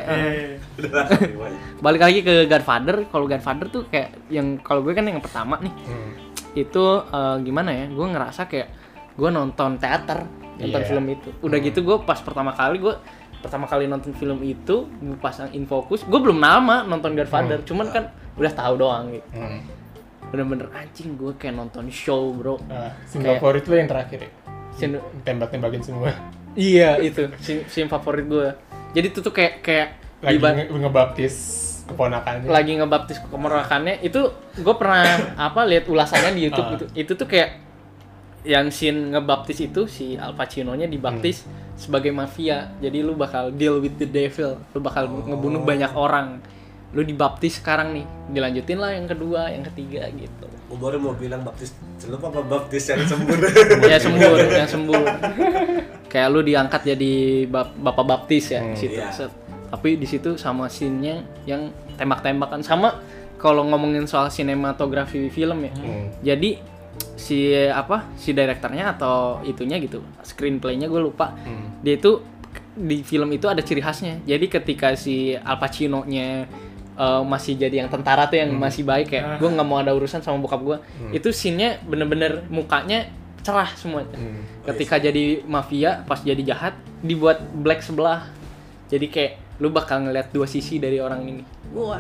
[1.79, 5.73] Balik lagi ke Godfather kalau Godfather tuh kayak yang kalau gue kan yang pertama nih
[5.83, 6.11] Hmm.
[6.53, 8.69] itu eh, gimana ya gue ngerasa kayak
[9.13, 10.87] gue nonton teater nonton Iya.
[10.87, 12.93] film itu udah gitu gue pas pertama kali gue
[13.39, 18.03] pertama kali nonton film itu gue pasang infocus gue belum lama nonton Godfather cuman kan
[18.33, 19.61] udah tahu doang gitu Hmm.
[20.27, 24.31] bener-bener anjing gue kayak nonton show bro Ah, scene Kayak- favorit lo yang terakhir ya?
[24.71, 26.09] Scene- Tembak-tembakin semua.
[26.53, 28.47] iya itu scene, scene favorit gue
[28.93, 29.89] jadi itu tuh kayak kayak
[30.23, 31.35] Lagi nge- ngebaptis
[31.83, 32.47] keponakannya.
[32.47, 34.21] lagi ngebaptis keponakannya itu
[34.55, 35.03] gue pernah
[35.35, 36.71] apa lihat ulasannya di YouTube Ah.
[36.73, 37.59] gitu itu tuh kayak
[38.41, 41.75] yang scene ngebaptis itu si Al Pacino-nya dibaptis Hmm.
[41.75, 45.23] sebagai mafia jadi lu bakal deal with the devil lu bakal Oh.
[45.25, 46.39] ngebunuh banyak orang
[46.89, 51.43] lu dibaptis sekarang nih dilanjutin lah yang kedua yang ketiga gitu Gue baru mau bilang
[51.43, 53.37] baptis celup apa baptis yang sembur.
[53.91, 55.03] ya sembur yang sembur
[56.07, 57.13] kayak lu diangkat jadi
[57.45, 59.11] bap- bapak baptis ya di Hmm, situ iya.
[59.11, 59.29] set.
[59.73, 62.61] Tapi di situ sama scene-nya yang tembak-tembakan.
[62.61, 63.01] Sama
[63.41, 65.73] kalau ngomongin soal sinematografi film ya.
[65.73, 66.13] Hmm.
[66.21, 66.61] jadi
[67.17, 71.33] si apa si direkturnya atau itunya gitu screenplaynya gue lupa.
[71.41, 71.81] Hmm.
[71.81, 72.21] dia itu
[72.77, 74.21] di film itu ada ciri khasnya.
[74.29, 76.45] Jadi ketika si Al Pacino nya
[76.93, 80.21] uh, masih jadi yang tentara tuh yang masih baik kayak gue nggak mau ada urusan
[80.21, 80.77] sama bokap gue
[81.17, 83.09] itu scene-nya bener-bener mukanya
[83.41, 84.05] cerah semua.
[84.05, 84.45] Hmm.
[84.69, 88.29] ketika jadi mafia pas jadi jahat dibuat black sebelah
[88.93, 91.97] jadi kayak lu bakal ngeliat dua sisi dari orang ini wah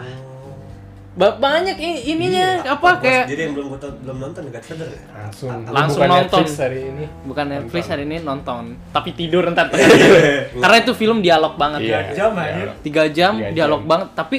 [1.13, 4.87] ba- banyak i- ininya Iya, apa kayak Jadi yang belum gua tahu- belum nonton Godfather
[4.87, 5.01] ya?
[5.15, 5.49] Langsung.
[5.67, 6.41] Langsung Bukan nonton.
[6.41, 7.05] Netflix hari ini.
[7.23, 7.91] bukan Netflix Nonton.
[7.91, 9.67] hari ini nonton tapi tidur ntar
[10.63, 11.99] karena itu film dialog banget Iya.
[12.13, 12.73] Jam aja.
[12.81, 13.89] tiga jam Tiga dialog jam.
[13.89, 14.37] banget tapi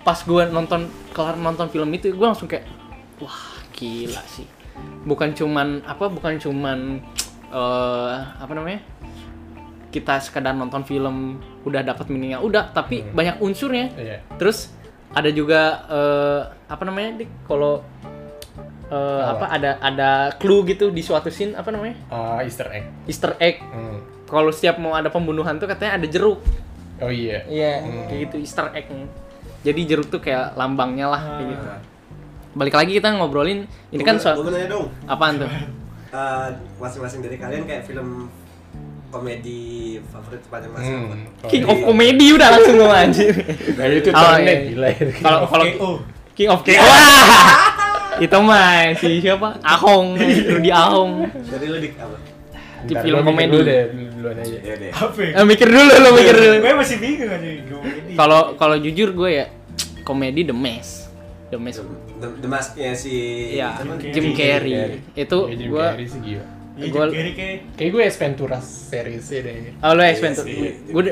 [0.00, 2.64] pas gue nonton kelar nonton film itu gue langsung kayak
[3.18, 3.38] wah
[3.70, 4.48] gila sih
[5.04, 7.04] bukan cuman apa bukan cuman
[7.46, 8.80] eh apa namanya
[9.88, 13.12] kita sekedar nonton film udah dapat meaningnya udah tapi Hmm.
[13.12, 14.18] banyak unsurnya Iya.
[14.36, 14.72] terus
[15.10, 17.80] ada juga eh, apa namanya dik kalau
[18.86, 19.32] eh, Apa?
[19.34, 22.84] apa ada ada clue gitu di suatu scene apa namanya Ah, Easter egg.
[23.04, 24.00] Easter egg Hmm.
[24.24, 26.40] kalau setiap mau ada pembunuhan tuh katanya ada jeruk
[26.98, 27.46] Oh iya.
[27.46, 28.04] Iya, Hmm.
[28.06, 28.90] kayak gitu Easter egg.
[29.60, 31.64] Jadi jeruk tuh kayak lambangnya lah kayak gitu.
[31.64, 31.80] Nah,
[32.50, 34.90] Balik lagi kita ngobrolin ini kan soal mau nanya dong.
[35.06, 35.46] apaan tuh?
[36.10, 38.26] eh, masing-masing dari kalian kayak film
[39.08, 39.60] komedi
[40.04, 40.84] favorit pada masa?
[40.86, 41.24] Hmm.
[41.44, 43.32] King of Comedy udah langsung lo anjir.
[43.74, 44.68] Nah itu Oh, trennya iya.
[44.68, 44.88] gila.
[45.18, 45.90] Kalau kalau KO.
[46.32, 46.60] King of.
[46.62, 47.56] Wah.
[48.18, 49.62] Itu mah si siapa?
[49.62, 51.22] Ahong, Rudy Ahong.
[51.44, 52.18] Dari lu dik apa?
[52.78, 53.46] Di Ntar film komedi.
[53.48, 54.58] dulu deh, dulu- duluan aja.
[54.58, 54.90] Ya deh.
[54.90, 55.32] Apa ya?
[55.34, 56.56] Eh, mikir dulu lo mikir dulu.
[56.58, 58.12] Gue masih bingung aja komedi.
[58.12, 59.46] Kalau kalau jujur gue ya
[60.02, 61.06] komedi The Mess.
[61.48, 61.78] The Mess.
[62.18, 63.14] The, the Mask-nya si
[63.54, 63.94] Iya, siapa?
[63.96, 64.74] Jim Jim Carrey.
[64.74, 64.98] Carrey.
[65.16, 65.70] Itu Ya, Jim
[66.80, 66.86] gue.
[66.86, 67.32] Iya, Carrey
[67.74, 69.54] kayak gue Ace Ventura seriesnya deh.
[69.80, 70.22] Oh lo Jim
[70.88, 71.02] Gue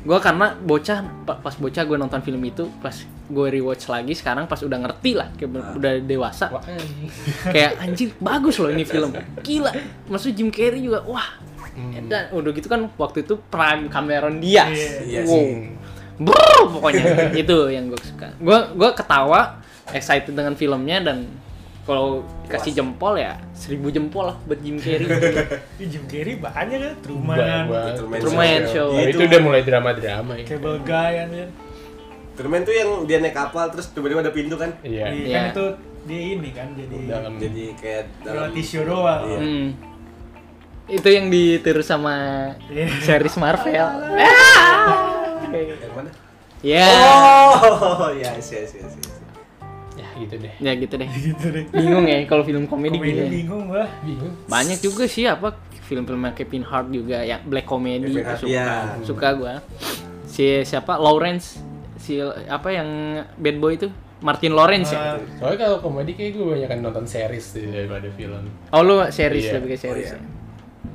[0.00, 2.94] gue karena bocah pa- pas bocah gue nonton film itu pas
[3.26, 5.76] gue rewatch lagi sekarang pas udah ngerti lah kayak Ah.
[5.76, 6.64] udah dewasa Wah,
[7.54, 9.68] kayak anjir bagus loh ini film gila
[10.06, 11.28] maksudnya Jim Carrey juga wah
[11.70, 12.10] Hmm.
[12.10, 15.38] dan udah gitu kan waktu itu prime Cameron Diaz Iya wow.
[16.18, 17.04] Brrr, pokoknya
[17.46, 21.30] itu yang gue suka gue gue ketawa excited dengan filmnya dan
[21.82, 25.06] kalau kasih jempol ya seribu jempol lah buat Jim Carrey
[25.90, 27.94] Jim Carrey banyak kan Truman, Banyak banget.
[27.96, 28.70] Truman Truman Show.
[28.70, 28.88] Show.
[28.92, 30.44] Nah, itu Itu- udah mulai drama-drama ya.
[30.44, 31.48] Cable Guy anjir.
[32.36, 34.70] Truman tuh yang dia naik kapal terus tiba-tiba ada pintu kan?
[34.80, 35.08] Iya.
[35.08, 35.34] Iya, Iya.
[35.34, 35.64] kan itu
[36.00, 39.22] dia ini kan jadi Dalam Jadi kayak dalam show doang.
[39.26, 39.38] Iya.
[39.40, 39.66] Hmm.
[40.86, 42.14] Itu yang ditiru sama
[42.66, 42.86] Iya.
[43.00, 43.72] series Marvel.
[45.50, 46.10] yang mana?
[46.60, 46.86] Ya.
[47.64, 49.19] Oh, ya, yes, yes, yes, yes.
[49.92, 50.52] Ya gitu deh.
[50.58, 51.08] Ya gitu deh.
[51.26, 51.64] gitu deh.
[51.68, 53.28] Bingung ya kalau film komedi, Komedi gini.
[53.42, 53.86] bingung gua.
[54.00, 54.32] Bingung.
[54.46, 58.94] Banyak juga sih apa film-filmnya Kevin Hart juga ya black comedy Hart, suka iya.
[59.02, 59.54] suka gua.
[60.24, 61.58] Si siapa Lawrence
[61.96, 62.88] si apa yang
[63.34, 63.88] bad boy itu
[64.20, 65.00] Martin Lawrence ya.
[65.00, 68.52] Ah, Soalnya kalau komedi kayak gue banyak nonton series sih daripada film.
[68.68, 69.52] Oh lu series Iya.
[69.56, 70.20] lebih ke series Oh, iya.
[70.20, 70.38] ya.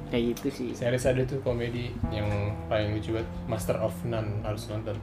[0.05, 0.69] Kayak gitu sih.
[0.77, 2.29] Series ada tuh komedi yang
[2.69, 4.93] paling lucu banget, Master of None harus nonton.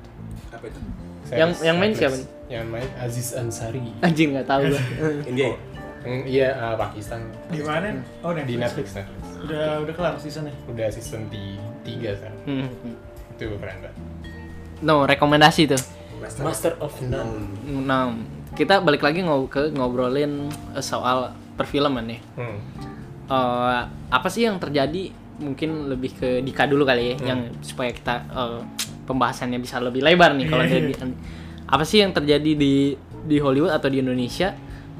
[0.48, 0.78] Apa itu?
[1.24, 2.00] Series Yang- yang main Netflix.
[2.02, 2.28] siapa nih?
[2.48, 3.84] Yang main Aziz Ansari.
[4.00, 4.80] Anjing nggak tahu gua.
[5.30, 5.46] India.
[5.46, 5.56] ya?
[6.02, 7.22] Hmm, iya uh, Pakistan.
[7.46, 7.94] di mana?
[8.20, 8.90] Oh, Di Netflix.
[8.90, 9.22] Netflix Netflix.
[9.40, 10.54] Udah udah kelar seasonnya.
[10.66, 11.38] Udah season 3
[12.12, 12.40] sekarang.
[12.44, 12.96] Hmm, hmm.
[13.32, 13.94] Itu keren banget.
[14.82, 15.78] No, rekomendasi tuh.
[16.18, 17.34] Master, Master of None.
[17.56, 17.82] Hmm.
[17.84, 18.10] Nah,
[18.52, 22.20] kita balik lagi ngob ke ngobrolin eh, soal perfilman nih.
[22.34, 22.58] Hmm.
[23.24, 23.80] Eh,
[24.10, 25.14] apa sih yang terjadi?
[25.34, 27.26] Mungkin lebih ke Dika dulu kali ya, Hmm.
[27.26, 28.58] yang supaya kita eh,
[29.04, 30.94] pembahasannya bisa lebih lebar nih kalau dari
[31.72, 32.92] apa sih yang terjadi di
[33.24, 34.52] di Hollywood atau di Indonesia?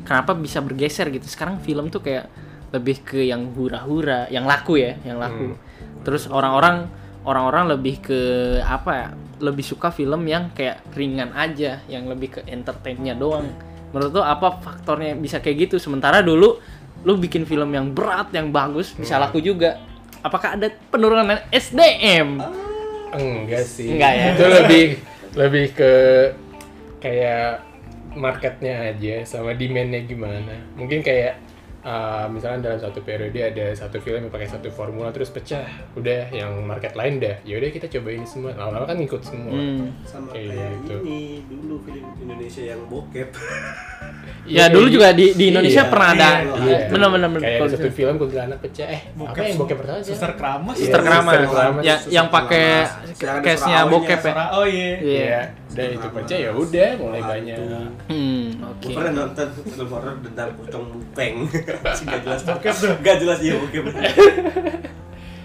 [0.02, 1.26] Kenapa bisa bergeser gitu?
[1.30, 2.26] Sekarang film tuh kayak
[2.72, 5.54] lebih ke yang hura-hura, yang laku ya, yang laku.
[6.02, 6.88] Terus orang-orang
[7.22, 8.20] orang-orang lebih ke
[8.64, 9.08] apa ya?
[9.42, 13.46] Lebih suka film yang kayak ringan aja, yang lebih ke entertainnya doang.
[13.92, 15.76] Menurut lo apa faktornya bisa kayak gitu?
[15.76, 16.58] Sementara dulu
[17.02, 19.78] lu bikin film yang berat, yang bagus, bisa laku juga.
[20.22, 22.61] Apakah ada penurunan SDM?
[23.12, 23.92] Enggak sih.
[23.92, 24.28] Enggak ya?
[24.34, 24.84] Itu lebih
[25.32, 25.92] lebih ke
[27.00, 27.64] kayak
[28.12, 30.56] marketnya aja sama demandnya gimana.
[30.76, 31.40] Mungkin kayak
[31.82, 36.30] uh, misalnya dalam satu periode ada satu film yang pakai satu formula terus pecah, udah
[36.30, 37.36] yang market lain dah.
[37.42, 38.54] Ya udah kita coba ini semua.
[38.54, 39.54] Lama-lama kan ngikut semua.
[39.54, 39.90] Hmm.
[40.02, 40.94] Sama Kayak kayak gitu.
[41.02, 43.28] ini dulu film Indonesia yang bokep.
[44.42, 45.90] Ya Iya, dulu kayak juga di di Indonesia Iya.
[45.90, 46.78] pernah ada Iya.
[46.90, 48.86] benar-benar Kayak kalau ada satu film kuntilanak pecah.
[48.90, 50.10] Eh, apa yang bokep pertama sih?
[50.14, 50.76] Suster Keramas.
[50.78, 51.82] Suster Iya, Keramas.
[51.82, 52.66] Ya, yang pakai
[53.42, 54.34] case-nya suara bokep ya.
[54.50, 54.90] Oh iya.
[54.98, 54.98] Iya.
[54.98, 55.40] Iya,
[55.72, 57.58] udah itu pecah ya udah mulai Wah, banyak.
[58.06, 58.84] Hmm, oke.
[58.84, 61.36] Gue pernah nonton film horor tentang pocong peng.
[61.96, 62.92] Sih gak jelas Bokep tuh.
[63.00, 63.84] Gak jelas iya bokep.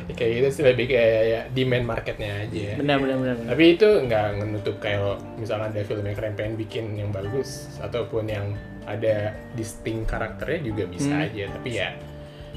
[0.10, 2.74] Kayak gitu sih lebih kayak ya, demand marketnya aja.
[2.76, 3.36] Benar benar benar.
[3.38, 3.50] benar.
[3.54, 5.04] Tapi itu nggak menutup kayak
[5.38, 8.58] misalnya ada film yang keren pengen bikin yang bagus ataupun yang
[8.90, 11.22] ada distinct karakternya juga bisa Hmm.
[11.22, 11.44] aja.
[11.54, 11.90] Tapi ya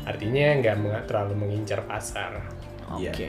[0.00, 2.40] artinya nggak meng- terlalu mengincar pasar.
[2.96, 3.12] Iya.
[3.12, 3.28] Oke.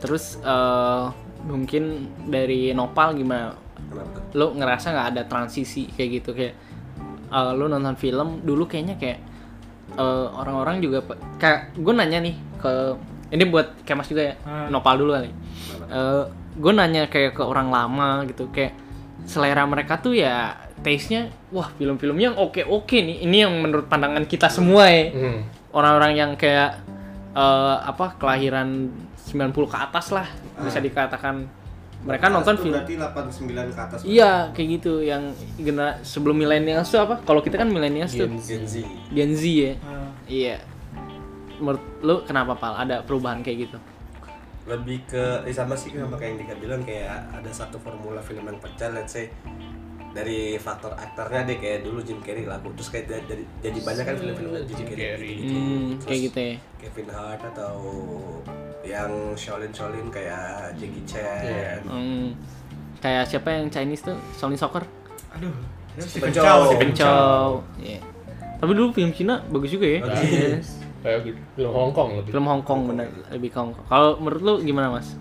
[0.00, 1.04] Terus eh,
[1.42, 1.84] mungkin
[2.24, 3.54] dari Nopal gimana?
[3.80, 4.18] Kenapa?
[4.32, 6.54] Lo ngerasa nggak ada transisi kayak gitu kayak
[7.26, 9.18] eh, lo nonton film dulu kayaknya kayak
[9.92, 12.72] eh, orang-orang juga pe- kayak gue nanya nih ke
[13.30, 14.68] ini buat kemas juga ya Hmm.
[14.68, 15.30] Nopal dulu kali.
[16.52, 18.74] gue nanya kayak ke orang lama gitu kayak
[19.22, 24.48] selera mereka tuh ya taste-nya wah film-filmnya yang oke-oke nih ini yang menurut pandangan kita
[24.48, 25.40] semua ya Hmm.
[25.70, 26.82] orang-orang yang kayak
[27.30, 28.90] eh, apa kelahiran
[29.30, 30.26] 90 ke atas lah
[30.58, 31.46] bisa dikatakan.
[32.00, 33.98] Mereka nonton Itu film Berarti 89 ke atas.
[34.08, 37.20] iya kayak gitu yang genera sebelum milenials tuh apa?
[37.20, 38.24] Kalau kita kan milenials tuh.
[38.24, 38.48] Gen Z.
[38.48, 38.74] Gen Z.
[39.12, 39.72] Gen Z ya.
[39.84, 40.56] Ah, iya.
[41.60, 42.72] Menurut lu kenapa pal?
[42.72, 43.78] Ada perubahan kayak gitu?
[44.64, 48.48] Lebih ke eh, sama sih sama kayak yang Dika bilang kayak ada satu formula film
[48.48, 49.28] yang pecah let's say
[50.10, 54.04] dari faktor aktornya deh kayak dulu Jim Carrey laku terus kayak jadi jadi, jadi banyak
[54.04, 55.32] kan film-film Jim, Jim Carrey, Carrey.
[55.38, 57.74] gitu, hmm, Terus kayak gitu ya Kevin Hart atau
[58.82, 61.72] yang Shaolin Shaolin kayak Jackie Chan Iya.
[61.86, 62.34] Hmm,
[62.98, 64.82] kayak siapa yang Chinese tuh Sony Soccer
[65.38, 65.54] Aduh.
[66.00, 66.74] Stephen Chow.
[66.74, 68.00] Stephen Chow Iya.
[68.60, 70.00] Tapi dulu film Cina bagus juga ya.
[70.04, 70.20] Bagus.
[70.28, 70.68] Yes.
[71.00, 72.30] Kayak film Hong Kong lebih.
[72.36, 73.86] Film Hong Kong bener, lebih ke Hong Kong.
[73.88, 75.16] Kalau menurut lu gimana mas?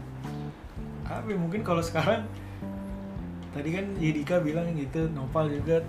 [1.10, 2.22] apa ya, mungkin kalau sekarang
[3.50, 5.82] tadi kan Yedika bilang gitu Nopal juga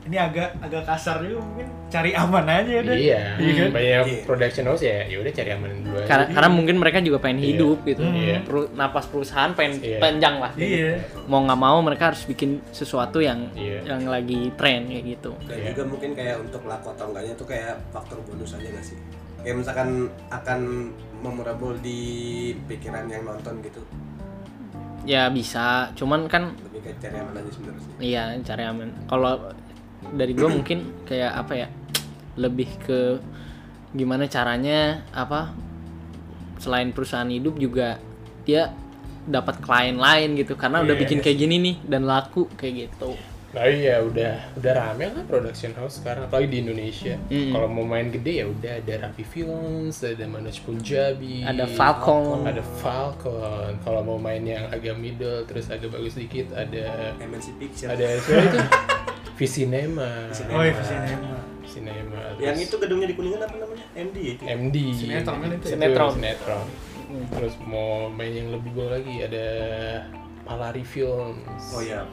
[0.00, 3.68] ini agak agak kasar juga mungkin cari aman aja deh Iya, Iya kan?
[3.68, 4.22] banyak Iya.
[4.24, 6.06] production house ya, ya udah cari aman dulu aja.
[6.08, 7.46] Karena, karena mungkin mereka juga pengen Iya.
[7.52, 8.00] hidup gitu.
[8.02, 8.36] Iya.
[8.40, 10.00] Peru- napas perusahaan pengen Iya.
[10.00, 10.52] panjang lah.
[10.56, 13.84] iya Mau nggak mau mereka harus bikin sesuatu yang Iya.
[13.86, 15.36] yang lagi tren kayak gitu.
[15.44, 15.68] dan Iya.
[15.70, 18.96] juga mungkin kayak untuk laku atau enggaknya tuh kayak faktor bonus aja gak sih
[19.40, 19.88] kayak misalkan
[20.28, 20.60] akan
[21.18, 22.00] memorable di
[22.66, 23.84] pikiran yang nonton gitu
[25.02, 28.88] Ya bisa, cuman kan lebih cari aman aja sebenarnya Iya, cari aman.
[29.06, 29.32] Kalau
[30.10, 31.68] dari gue mungkin kayak apa ya?
[32.34, 33.00] Lebih ke
[33.92, 35.52] gimana caranya apa?
[36.58, 37.96] Selain perusahaan hidup juga
[38.44, 38.72] dia
[39.24, 41.02] dapat klien lain gitu karena udah Iya.
[41.04, 43.14] bikin kayak gini nih dan laku kayak gitu.
[43.50, 47.18] Nah iya udah udah rame lah production house sekarang apalagi di Indonesia.
[47.26, 47.50] Mm.
[47.50, 52.46] Kalau mau main gede ya udah ada Rapi Films, ada Manoj Punjabi, Ada Falcon.
[52.46, 53.74] ada Falcon.
[53.82, 58.42] Kalau mau main yang agak middle terus agak bagus dikit ada MNC Picture ada siapa
[58.54, 58.58] itu?
[59.40, 60.30] Visinema.
[60.52, 60.76] oh iya
[61.70, 62.36] Cinema.
[62.42, 64.76] yang terus itu gedungnya di kuningan apa namanya MD ya itu MD.
[64.94, 65.70] Sinetron kan itu ya?
[65.74, 66.10] Sinetron.
[66.18, 66.66] Sinetron.
[67.34, 69.46] Terus mau main yang lebih bawah lagi ada
[70.44, 71.62] Palari Films.
[71.74, 72.04] oh iya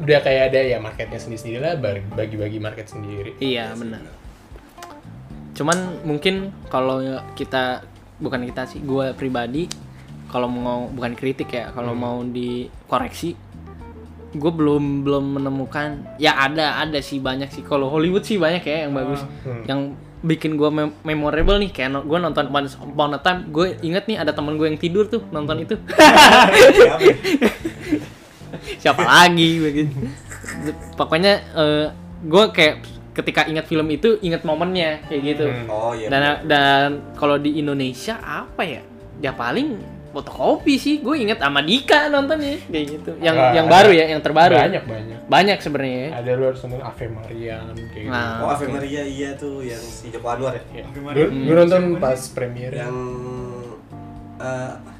[0.00, 1.74] Udah kayak ada ya marketnya sendiri-sendiri lah,
[2.10, 3.34] bagi-bagi market sendiri.
[3.38, 4.02] Iya, benar.
[5.54, 6.98] Cuman mungkin kalau
[7.34, 7.86] kita
[8.18, 9.70] bukan kita sih, gue pribadi
[10.26, 13.38] kalau mau bukan kritik ya, kalau mau dikoreksi
[14.34, 18.82] gue belum belum menemukan ya ada ada sih banyak sih kalau Hollywood sih banyak ya
[18.82, 19.62] yang bagus Hmm.
[19.62, 19.80] yang
[20.26, 20.66] bikin gue
[21.06, 24.66] memorable nih kayak gue nonton Once Upon a Time gue inget nih ada teman gue
[24.66, 25.78] yang tidur tuh nonton itu
[28.82, 29.96] siapa lagi begitu
[30.94, 31.34] pokoknya
[32.20, 32.74] gue kayak
[33.12, 35.66] ketika ingat film itu ingat momennya kayak gitu Hmm.
[35.68, 38.82] oh iya dan dan kalau di Indonesia apa ya
[39.16, 39.78] ya paling
[40.10, 43.74] fotokopi sih gue inget sama Dika nontonnya kayak gitu yang Ah, yang ada.
[43.76, 45.18] baru ya yang terbaru Banyak banyak.
[45.26, 46.10] banyak sebenarnya ya.
[46.16, 48.38] Ada lu harus nonton Ave Mariam kayak Nah.
[48.40, 50.70] oh Ave Maria iya tuh yang si Joko Anwar ya gitu.
[50.72, 50.84] Ya.
[50.84, 51.26] Ave Gue Maria.
[51.26, 52.74] gue nonton pas premiere.
[52.76, 52.96] yang
[54.36, 54.92] eh, apa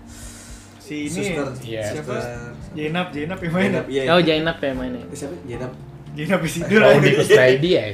[0.79, 1.83] si ini Suster Iya.
[1.93, 3.71] siapa Suster Jenap Jenap yang main.
[3.71, 4.73] Jenab, iya oh Jainab ya.
[4.73, 5.35] Mainnya Eh, siapa?
[5.45, 5.73] Jenab
[6.13, 7.85] Jenap Isidul Audi Kusnaidi ya.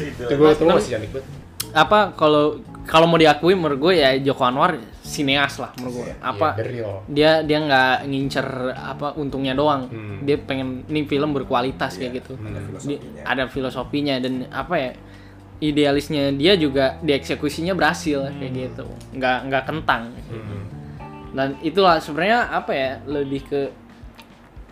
[0.00, 1.26] Itu gue tuh masih cantik banget.
[1.70, 6.06] apa kalau kalau mau diakui menurut gue ya Joko Anwar sineas lah menurut gue.
[6.18, 6.92] Apa Iya, the real.
[7.06, 9.86] dia dia nggak ngincer apa untungnya doang.
[9.86, 10.18] Hmm.
[10.20, 12.32] dia pengen ini film berkualitas kayak Iya, gitu.
[12.34, 13.22] ada Di- filosofinya.
[13.24, 14.90] ada filosofinya dan apa ya
[15.60, 18.86] idealisnya dia juga dieksekusinya berhasil kayak gitu.
[19.12, 20.02] Nggak nggak kentang.
[20.26, 20.64] Hmm.
[21.30, 23.60] Dan itulah sebenarnya apa ya lebih ke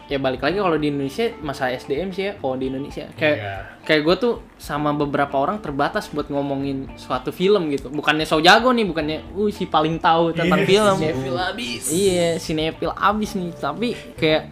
[0.07, 3.05] ya balik lagi kalau di Indonesia masalah SDM sih ya kalau di Indonesia.
[3.13, 3.55] Kayak Iya.
[3.85, 7.89] kayak gue tuh sama beberapa orang terbatas buat ngomongin suatu film gitu.
[7.89, 10.97] Bukannya so jago nih bukannya uh si paling tahu tentang Iya, film.
[10.97, 11.83] Sinetfil abis.
[11.89, 13.53] iya sinetfil abis nih.
[13.53, 14.43] Tapi kayak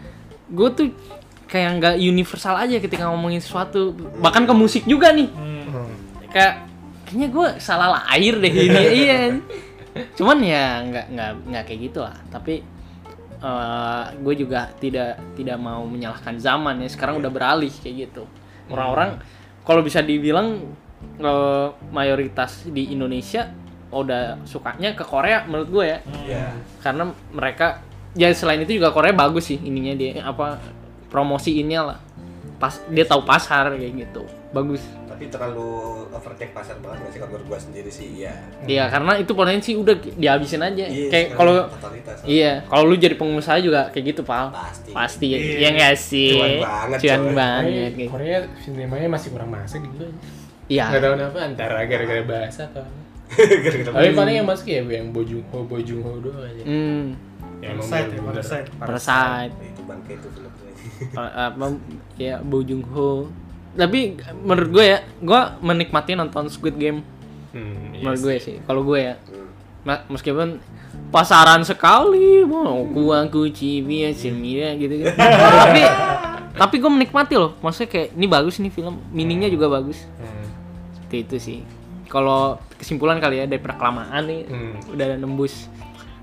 [0.46, 0.86] gue tuh
[1.46, 3.96] kayak nggak universal aja ketika ngomongin sesuatu.
[4.20, 5.28] Bahkan ke musik juga nih.
[5.32, 5.88] Hmm.
[6.26, 6.68] kayak
[7.08, 9.18] kayaknya gue salah lahir deh ini iya
[10.16, 12.62] cuman ya nggak nggak nggak kayak gitu lah tapi
[14.16, 16.88] gue juga tidak tidak mau menyalahkan zaman ya.
[16.88, 18.24] Sekarang udah beralih kayak gitu.
[18.72, 19.20] Orang-orang
[19.62, 20.62] kalau bisa dibilang
[21.20, 23.46] eh, mayoritas di Indonesia
[23.86, 25.98] udah sukanya ke Korea menurut gue ya.
[26.26, 26.46] Iya.
[26.82, 27.80] karena mereka
[28.18, 30.58] ya selain itu juga Korea bagus sih ininya dia apa
[31.12, 31.98] promosiinnya lah.
[32.56, 34.24] Pas dia tahu pasar kayak gitu.
[34.50, 34.82] Bagus
[35.16, 35.72] tapi terlalu
[36.12, 38.20] overtake pasar banget nggak sih kalau gua sendiri sih?
[38.20, 38.36] Iya.
[38.68, 40.84] Iya karena itu potensi udah dihabisin aja.
[40.84, 41.54] Iya, kayak kalau
[42.28, 44.52] iya kalau lu jadi pengusaha juga kayak gitu pal.
[44.52, 44.90] Pasti.
[44.92, 45.26] Pasti.
[45.32, 45.56] Iya.
[45.56, 46.36] ya nggak sih?
[46.36, 47.32] Cuan banget, cuan coy.
[47.32, 50.04] banget Korea, kayak- Korea sinemanya masih kurang masuk gitu.
[50.68, 50.84] iya.
[50.86, 52.84] Nggak tahu kenapa antara gara-gara bahasa atau
[53.88, 56.62] Tapi paling yang masuk ya yang Bojung Ho, Bojung Ho doang aja.
[56.62, 57.04] hmm.
[57.56, 58.20] Ya, emang Parasite ya.
[58.22, 58.68] Parasite.
[58.76, 59.52] Parasite.
[59.64, 60.52] Itu bangke itu film
[61.12, 61.66] Pa- apa
[62.16, 63.26] ya Bo Jung Ho
[63.76, 67.04] tapi menurut gue ya gue menikmati nonton Squid Game.
[67.52, 68.56] Hmm, iya menurut gue sih.
[68.64, 69.14] kalau gue ya.
[69.22, 70.08] Hmm.
[70.10, 70.58] Meskipun
[71.08, 75.12] pasaran sekali mau kuang kuci biar semia gitu gitu
[75.62, 75.82] tapi
[76.52, 77.54] tapi gue menikmati loh.
[77.60, 80.02] Maksudnya kayak ini bagus nih film meaningnya juga bagus.
[80.16, 80.48] Hmm.
[80.96, 81.58] seperti itu sih.
[82.06, 84.74] Kalau kesimpulan kali ya dari kelamaan nih Hmm.
[84.90, 85.68] udah nembus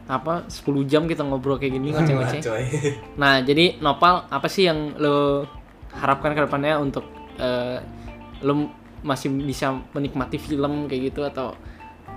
[0.03, 2.41] apa 10 jam kita ngobrol kayak gini ngoceh-ngoceh.
[3.21, 5.47] Nah jadi Nopal apa sih yang lo
[5.95, 7.07] harapkan ke depannya untuk
[7.39, 7.77] eh,
[8.43, 8.53] lo
[9.03, 11.51] masih bisa menikmati film kayak gitu atau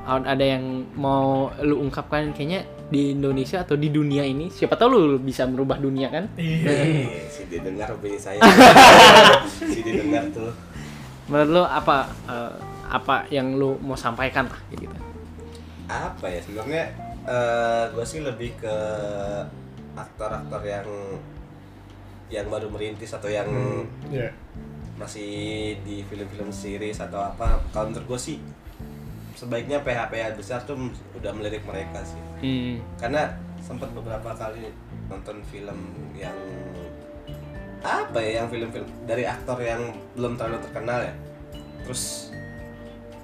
[0.06, 5.18] ada yang mau lu ungkapkan kayaknya di Indonesia atau di dunia ini siapa tahu lu
[5.18, 6.30] bisa merubah dunia kan?
[6.38, 6.70] Iya.
[6.70, 8.38] Eh, si didengar opini saya.
[9.50, 10.54] Si didengar tuh.
[11.26, 12.54] Menurut lu apa eh,
[12.86, 14.96] apa yang lu mau sampaikan lah kayak gitu?
[15.90, 16.84] Apa ya sebenarnya
[17.26, 18.76] eh gue sih lebih ke
[19.98, 20.86] aktor-aktor yang
[22.30, 23.50] yang baru merintis atau yang
[24.14, 24.30] ya
[24.96, 28.38] masih di film-film series atau apa kalau menurut gue sih
[29.36, 32.80] sebaiknya PH-PH besar tuh udah melirik mereka sih hmm.
[32.96, 34.72] karena sempat beberapa kali
[35.12, 35.78] nonton film
[36.16, 36.36] yang
[37.84, 41.14] apa ya yang film-film dari aktor yang belum terlalu terkenal ya
[41.84, 42.32] terus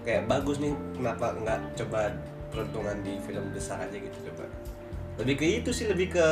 [0.05, 2.13] kayak bagus nih kenapa nggak coba
[2.53, 4.45] peruntungan di film besar aja gitu coba
[5.25, 6.27] lebih ke itu sih lebih ke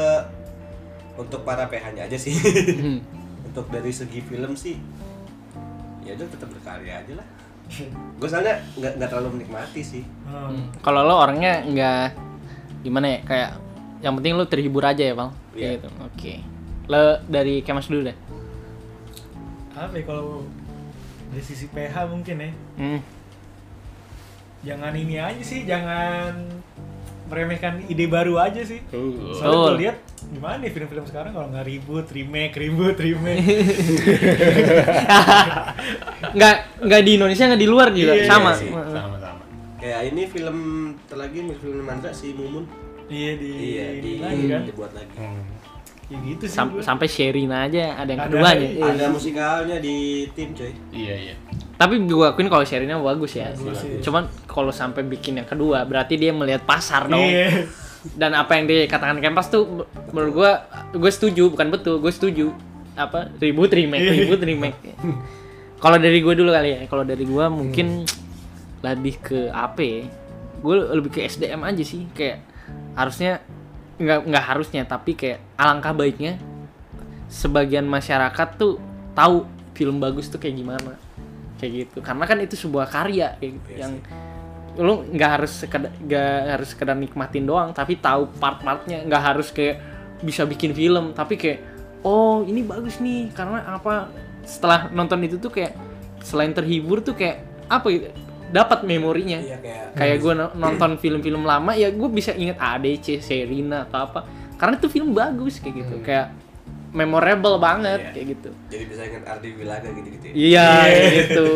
[1.17, 2.37] untuk para PH-nya aja sih
[2.77, 3.01] Hmm.
[3.51, 4.79] untuk dari segi film sih
[6.01, 7.27] ya udah tetap berkarya aja lah
[8.19, 10.47] gue soalnya nggak nggak terlalu menikmati sih Hmm.
[10.49, 10.67] Hmm.
[10.81, 12.07] kalau lo orangnya nggak
[12.81, 13.51] gimana ya kayak
[14.01, 15.71] yang penting lo terhibur aja ya bang Kayak Iya.
[15.75, 16.35] gitu oke
[16.87, 18.17] lo dari kemas dulu deh
[19.73, 20.43] apa ya kalau
[21.29, 23.01] dari sisi PH mungkin ya hmm.
[24.63, 26.60] jangan ini aja sih jangan
[27.31, 28.83] meremehkan ide baru aja sih.
[28.91, 29.33] Tuh.
[29.39, 29.97] soalnya gue lihat
[30.35, 31.31] gimana nih film-film sekarang?
[31.33, 33.41] Kalau nggak ribut remake ribut remake.
[36.37, 38.13] Nggak nggak di Indonesia nggak di luar juga.
[38.15, 38.51] Iya, sama.
[38.55, 38.71] sih.
[38.71, 39.41] sama-sama
[39.81, 40.59] kayak ini film
[41.09, 42.69] terlagi film Mandra si Mumun.
[43.11, 44.63] Iya di, iya di, lagi kan?
[44.69, 45.15] dibuat lagi.
[45.19, 45.43] Hmm.
[46.11, 46.83] ya gitu sih Sam- gua.
[46.83, 48.69] sampai Sherina aja ada yang Ada, keduanya.
[48.71, 48.87] Iya.
[48.95, 49.97] ada musikalnya di
[50.37, 50.71] tim coy.
[50.93, 51.35] Iya iya
[51.81, 53.57] tapi gue akuin kalau Sherina bagus ya.
[53.57, 54.05] Bagus sih.
[54.05, 57.25] cuman kalau sampai bikin yang kedua berarti dia melihat pasar dong.
[57.25, 57.65] Iya.
[58.21, 60.51] Dan apa yang dikatakan Kempas tuh menurut gua
[60.93, 62.53] gue setuju bukan betul gue setuju.
[63.01, 64.77] Apa ribut remake ribut remake.
[65.81, 68.05] Kalau dari gue dulu kali ya kalau dari gua mungkin
[68.85, 70.05] lebih ke apa
[70.61, 72.05] gue lebih ke SDM aja sih.
[72.13, 72.45] Kayak
[72.93, 73.41] harusnya
[73.97, 76.37] nggak nggak harusnya tapi kayak alangkah baiknya
[77.33, 78.77] sebagian masyarakat tuh
[79.17, 80.93] tahu film bagus tuh kayak gimana
[81.61, 81.99] kayak gitu.
[82.01, 83.93] Karena kan itu sebuah karya kayak gitu, Iya yang
[84.81, 89.05] lu nggak harus sekedar nggak harus sekedar nikmatin doang tapi tahu part-partnya.
[89.05, 89.77] Nggak harus kayak
[90.25, 91.61] bisa bikin film tapi kayak
[92.01, 93.29] oh ini bagus nih.
[93.37, 94.09] Karena apa
[94.49, 95.77] setelah nonton itu tuh kayak
[96.25, 98.11] selain terhibur tuh kayak apa ya
[98.51, 99.39] dapat memorinya.
[99.39, 104.21] Iya kayak kayak gue nonton film-film lama ya gue bisa inget ADC, Serina atau apa.
[104.57, 105.97] Karena itu film bagus kayak gitu.
[106.05, 106.35] Kayak
[106.91, 108.13] memorable banget Iya.
[108.13, 108.51] kayak gitu.
[108.67, 110.33] Jadi bisa ingat Ardi Wilaga gitu gitu ya.
[110.35, 111.49] iya kayak gitu.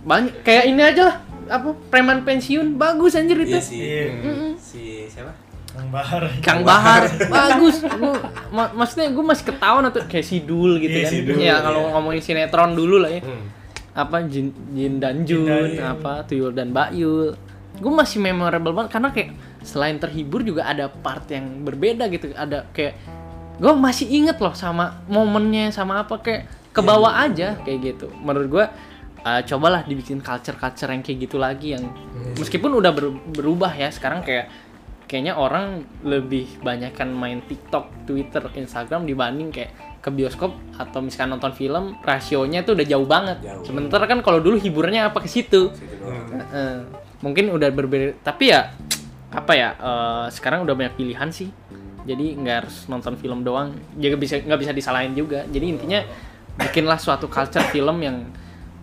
[0.00, 1.16] Banyak kayak ini aja lah
[1.48, 3.52] apa preman pensiun bagus anjir itu.
[3.52, 3.78] Iya sih.
[3.78, 4.04] Iya.
[4.56, 5.32] si siapa?
[5.68, 6.22] Kang Bahar.
[6.40, 7.02] Kang Bahar.
[7.28, 7.84] Bagus.
[7.84, 8.18] Gua,
[8.50, 11.12] ma- maksudnya gue masih ketahuan atau kayak Sidul gitu Iya, kan.
[11.12, 11.90] Sidul, ya kalau iya.
[11.92, 13.22] ngomongin sinetron dulu lah ya.
[13.22, 13.46] Hmm.
[13.90, 17.34] apa Jin, Jin dan Jun Jin dan apa Tuyul dan Bayul
[17.74, 22.30] gue masih memorable banget karena kayak selain terhibur juga ada part yang berbeda gitu.
[22.32, 22.94] Ada kayak
[23.58, 28.48] gue masih inget loh sama momennya sama apa kayak ke bawah aja kayak gitu menurut
[28.48, 28.64] gue
[29.26, 31.90] uh, cobalah dibikin culture-culture yang kayak gitu lagi yang
[32.38, 34.46] meskipun udah ber- berubah ya sekarang kayak
[35.08, 39.72] kayaknya orang lebih banyakkan main TikTok, Twitter, Instagram dibanding kayak
[40.04, 43.40] ke bioskop atau misalkan nonton film rasionya tuh udah jauh banget.
[43.40, 43.64] Jauh.
[43.64, 45.72] Sementara kan kalau dulu hiburannya apa ke situ.
[45.72, 47.08] Heeh.
[47.18, 48.70] mungkin udah berbeda tapi ya
[49.34, 51.50] apa ya eh, sekarang udah banyak pilihan sih
[52.08, 53.76] jadi nggak harus nonton film doang.
[54.00, 55.44] Juga bisa nggak bisa disalahin juga.
[55.44, 56.00] Jadi intinya
[56.56, 58.24] bikinlah suatu culture film yang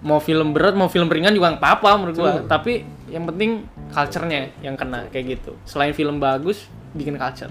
[0.05, 2.33] mau film berat mau film ringan juga nggak apa-apa menurut gua.
[2.45, 5.57] Tapi yang penting culture-nya yang kena kayak gitu.
[5.65, 7.49] Selain film bagus bikin culture.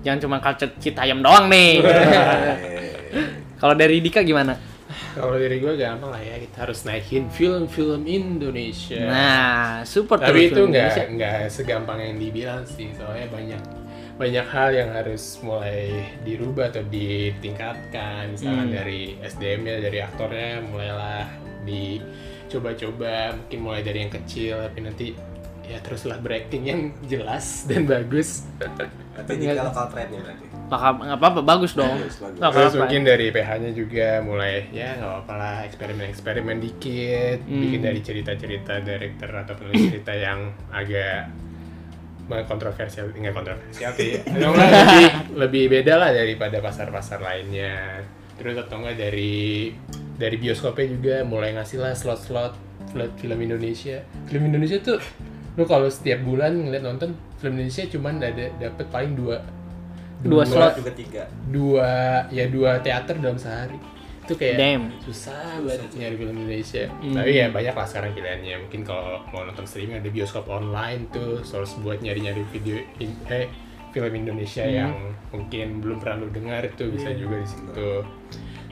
[0.00, 1.84] Jangan cuma culture citayam doang nih.
[3.60, 4.56] Kalau dari Dika gimana?
[5.10, 9.04] Kalau dari gue gampang lah ya, kita harus naikin film-film Indonesia.
[9.10, 13.60] nah support Tapi itu film nggak nggak segampang yang dibilang sih, soalnya banyak
[14.20, 15.88] banyak hal yang harus mulai
[16.20, 18.76] dirubah atau ditingkatkan, misalkan Hmm.
[18.76, 21.24] dari SDM-nya, dari aktornya, mulailah
[21.64, 25.06] dicoba-coba, mungkin mulai dari yang kecil, tapi nanti
[25.64, 28.44] ya teruslah berakting yang jelas dan bagus.
[29.16, 30.44] Tapi jika lokal trendnya berarti.
[30.70, 31.96] Bakal nggak apa-apa bagus dong.
[31.98, 32.38] Bagus, bagus.
[32.38, 32.78] Terus apa-apa.
[32.78, 37.60] mungkin dari PH-nya juga mulai ya nggak apa-apa lah eksperimen-eksperimen dikit, Hmm.
[37.64, 41.26] bikin dari cerita-cerita director atau penulis cerita yang agak
[42.46, 48.00] kontroversial, nggak kontroversial sih, lebih lebih beda lah daripada pasar-pasar lainnya.
[48.38, 49.74] Terus atau enggak dari
[50.14, 52.54] dari bioskopnya juga mulai ngasih lah slot-slot
[52.88, 54.00] slot film Indonesia.
[54.26, 55.02] Film Indonesia tuh
[55.58, 59.42] lu kalau setiap bulan ngeliat nonton film Indonesia cuman ada dapat paling dua
[60.20, 60.76] Dua slot.
[60.76, 61.22] juga tiga.
[61.48, 61.90] dua
[62.28, 63.76] ya dua teater dalam sehari
[64.30, 64.82] itu kayak Damn.
[65.02, 67.14] susah banget nyari film Indonesia Hmm.
[67.18, 71.42] tapi ya banyak lah sekarang pilihannya mungkin kalau mau nonton streaming ada bioskop online tuh
[71.42, 73.50] source buat nyari-nyari video in- eh
[73.90, 74.70] film Indonesia Hmm.
[74.72, 74.92] yang
[75.30, 77.90] mungkin belum pernah lu dengar itu bisa juga di situ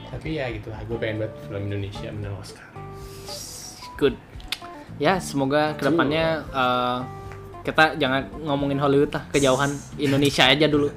[0.07, 2.63] tapi ya gitu lah gue pengen buat film Indonesia menang Oscar
[3.95, 4.15] good.
[4.95, 6.99] Ya, semoga ke depannya eh,
[7.61, 10.87] kita jangan ngomongin Hollywood lah, kejauhan Indonesia aja dulu.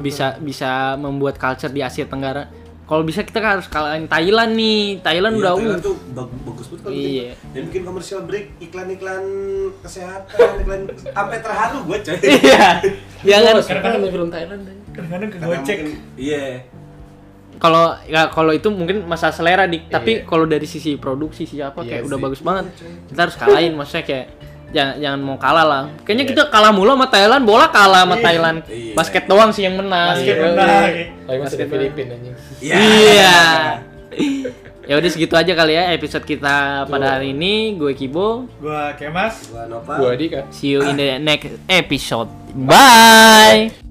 [0.00, 2.48] Bisa bisa membuat culture di Asia Tenggara.
[2.88, 4.80] Kalau bisa kita harus kalahin Thailand nih.
[4.98, 5.84] Thailand Iya, udah Thailand uh.
[5.84, 7.04] tuh bag- bagus banget kalau Iya.
[7.04, 9.24] bikin, dan bikin komersial break iklan-iklan
[9.78, 12.66] kesehatan iklan sampai terharu gue coy Iya.
[13.22, 14.60] Jangan Sekarang kan film Thailand.
[14.88, 15.76] Kadang-kadang kegocek.
[15.78, 16.44] mungkin- iya
[17.56, 20.24] kalau ya kalau itu mungkin masalah selera dik tapi Iya.
[20.24, 22.24] kalau dari sisi produksi siapa Iya kayak udah sih.
[22.24, 22.64] bagus banget
[23.04, 24.26] kita harus kalahin maksudnya kayak
[24.68, 26.30] jangan jangan mau kalah lah kayaknya Iya.
[26.30, 28.22] kita kalah mulu sama Thailand bola kalah sama Iya.
[28.22, 28.92] Thailand Iya.
[28.92, 30.44] basket doang sih yang menang Basket Iya.
[30.44, 30.84] menang.
[31.24, 32.34] Tapi masih di Filipina anjing.
[32.60, 33.38] iya
[34.88, 39.48] ya udah segitu aja kali ya episode kita pada hari ini gue Kibo Gua Kemas.
[39.48, 40.48] gua Nopal Gua Dika.
[40.48, 43.87] see you in the next episode bye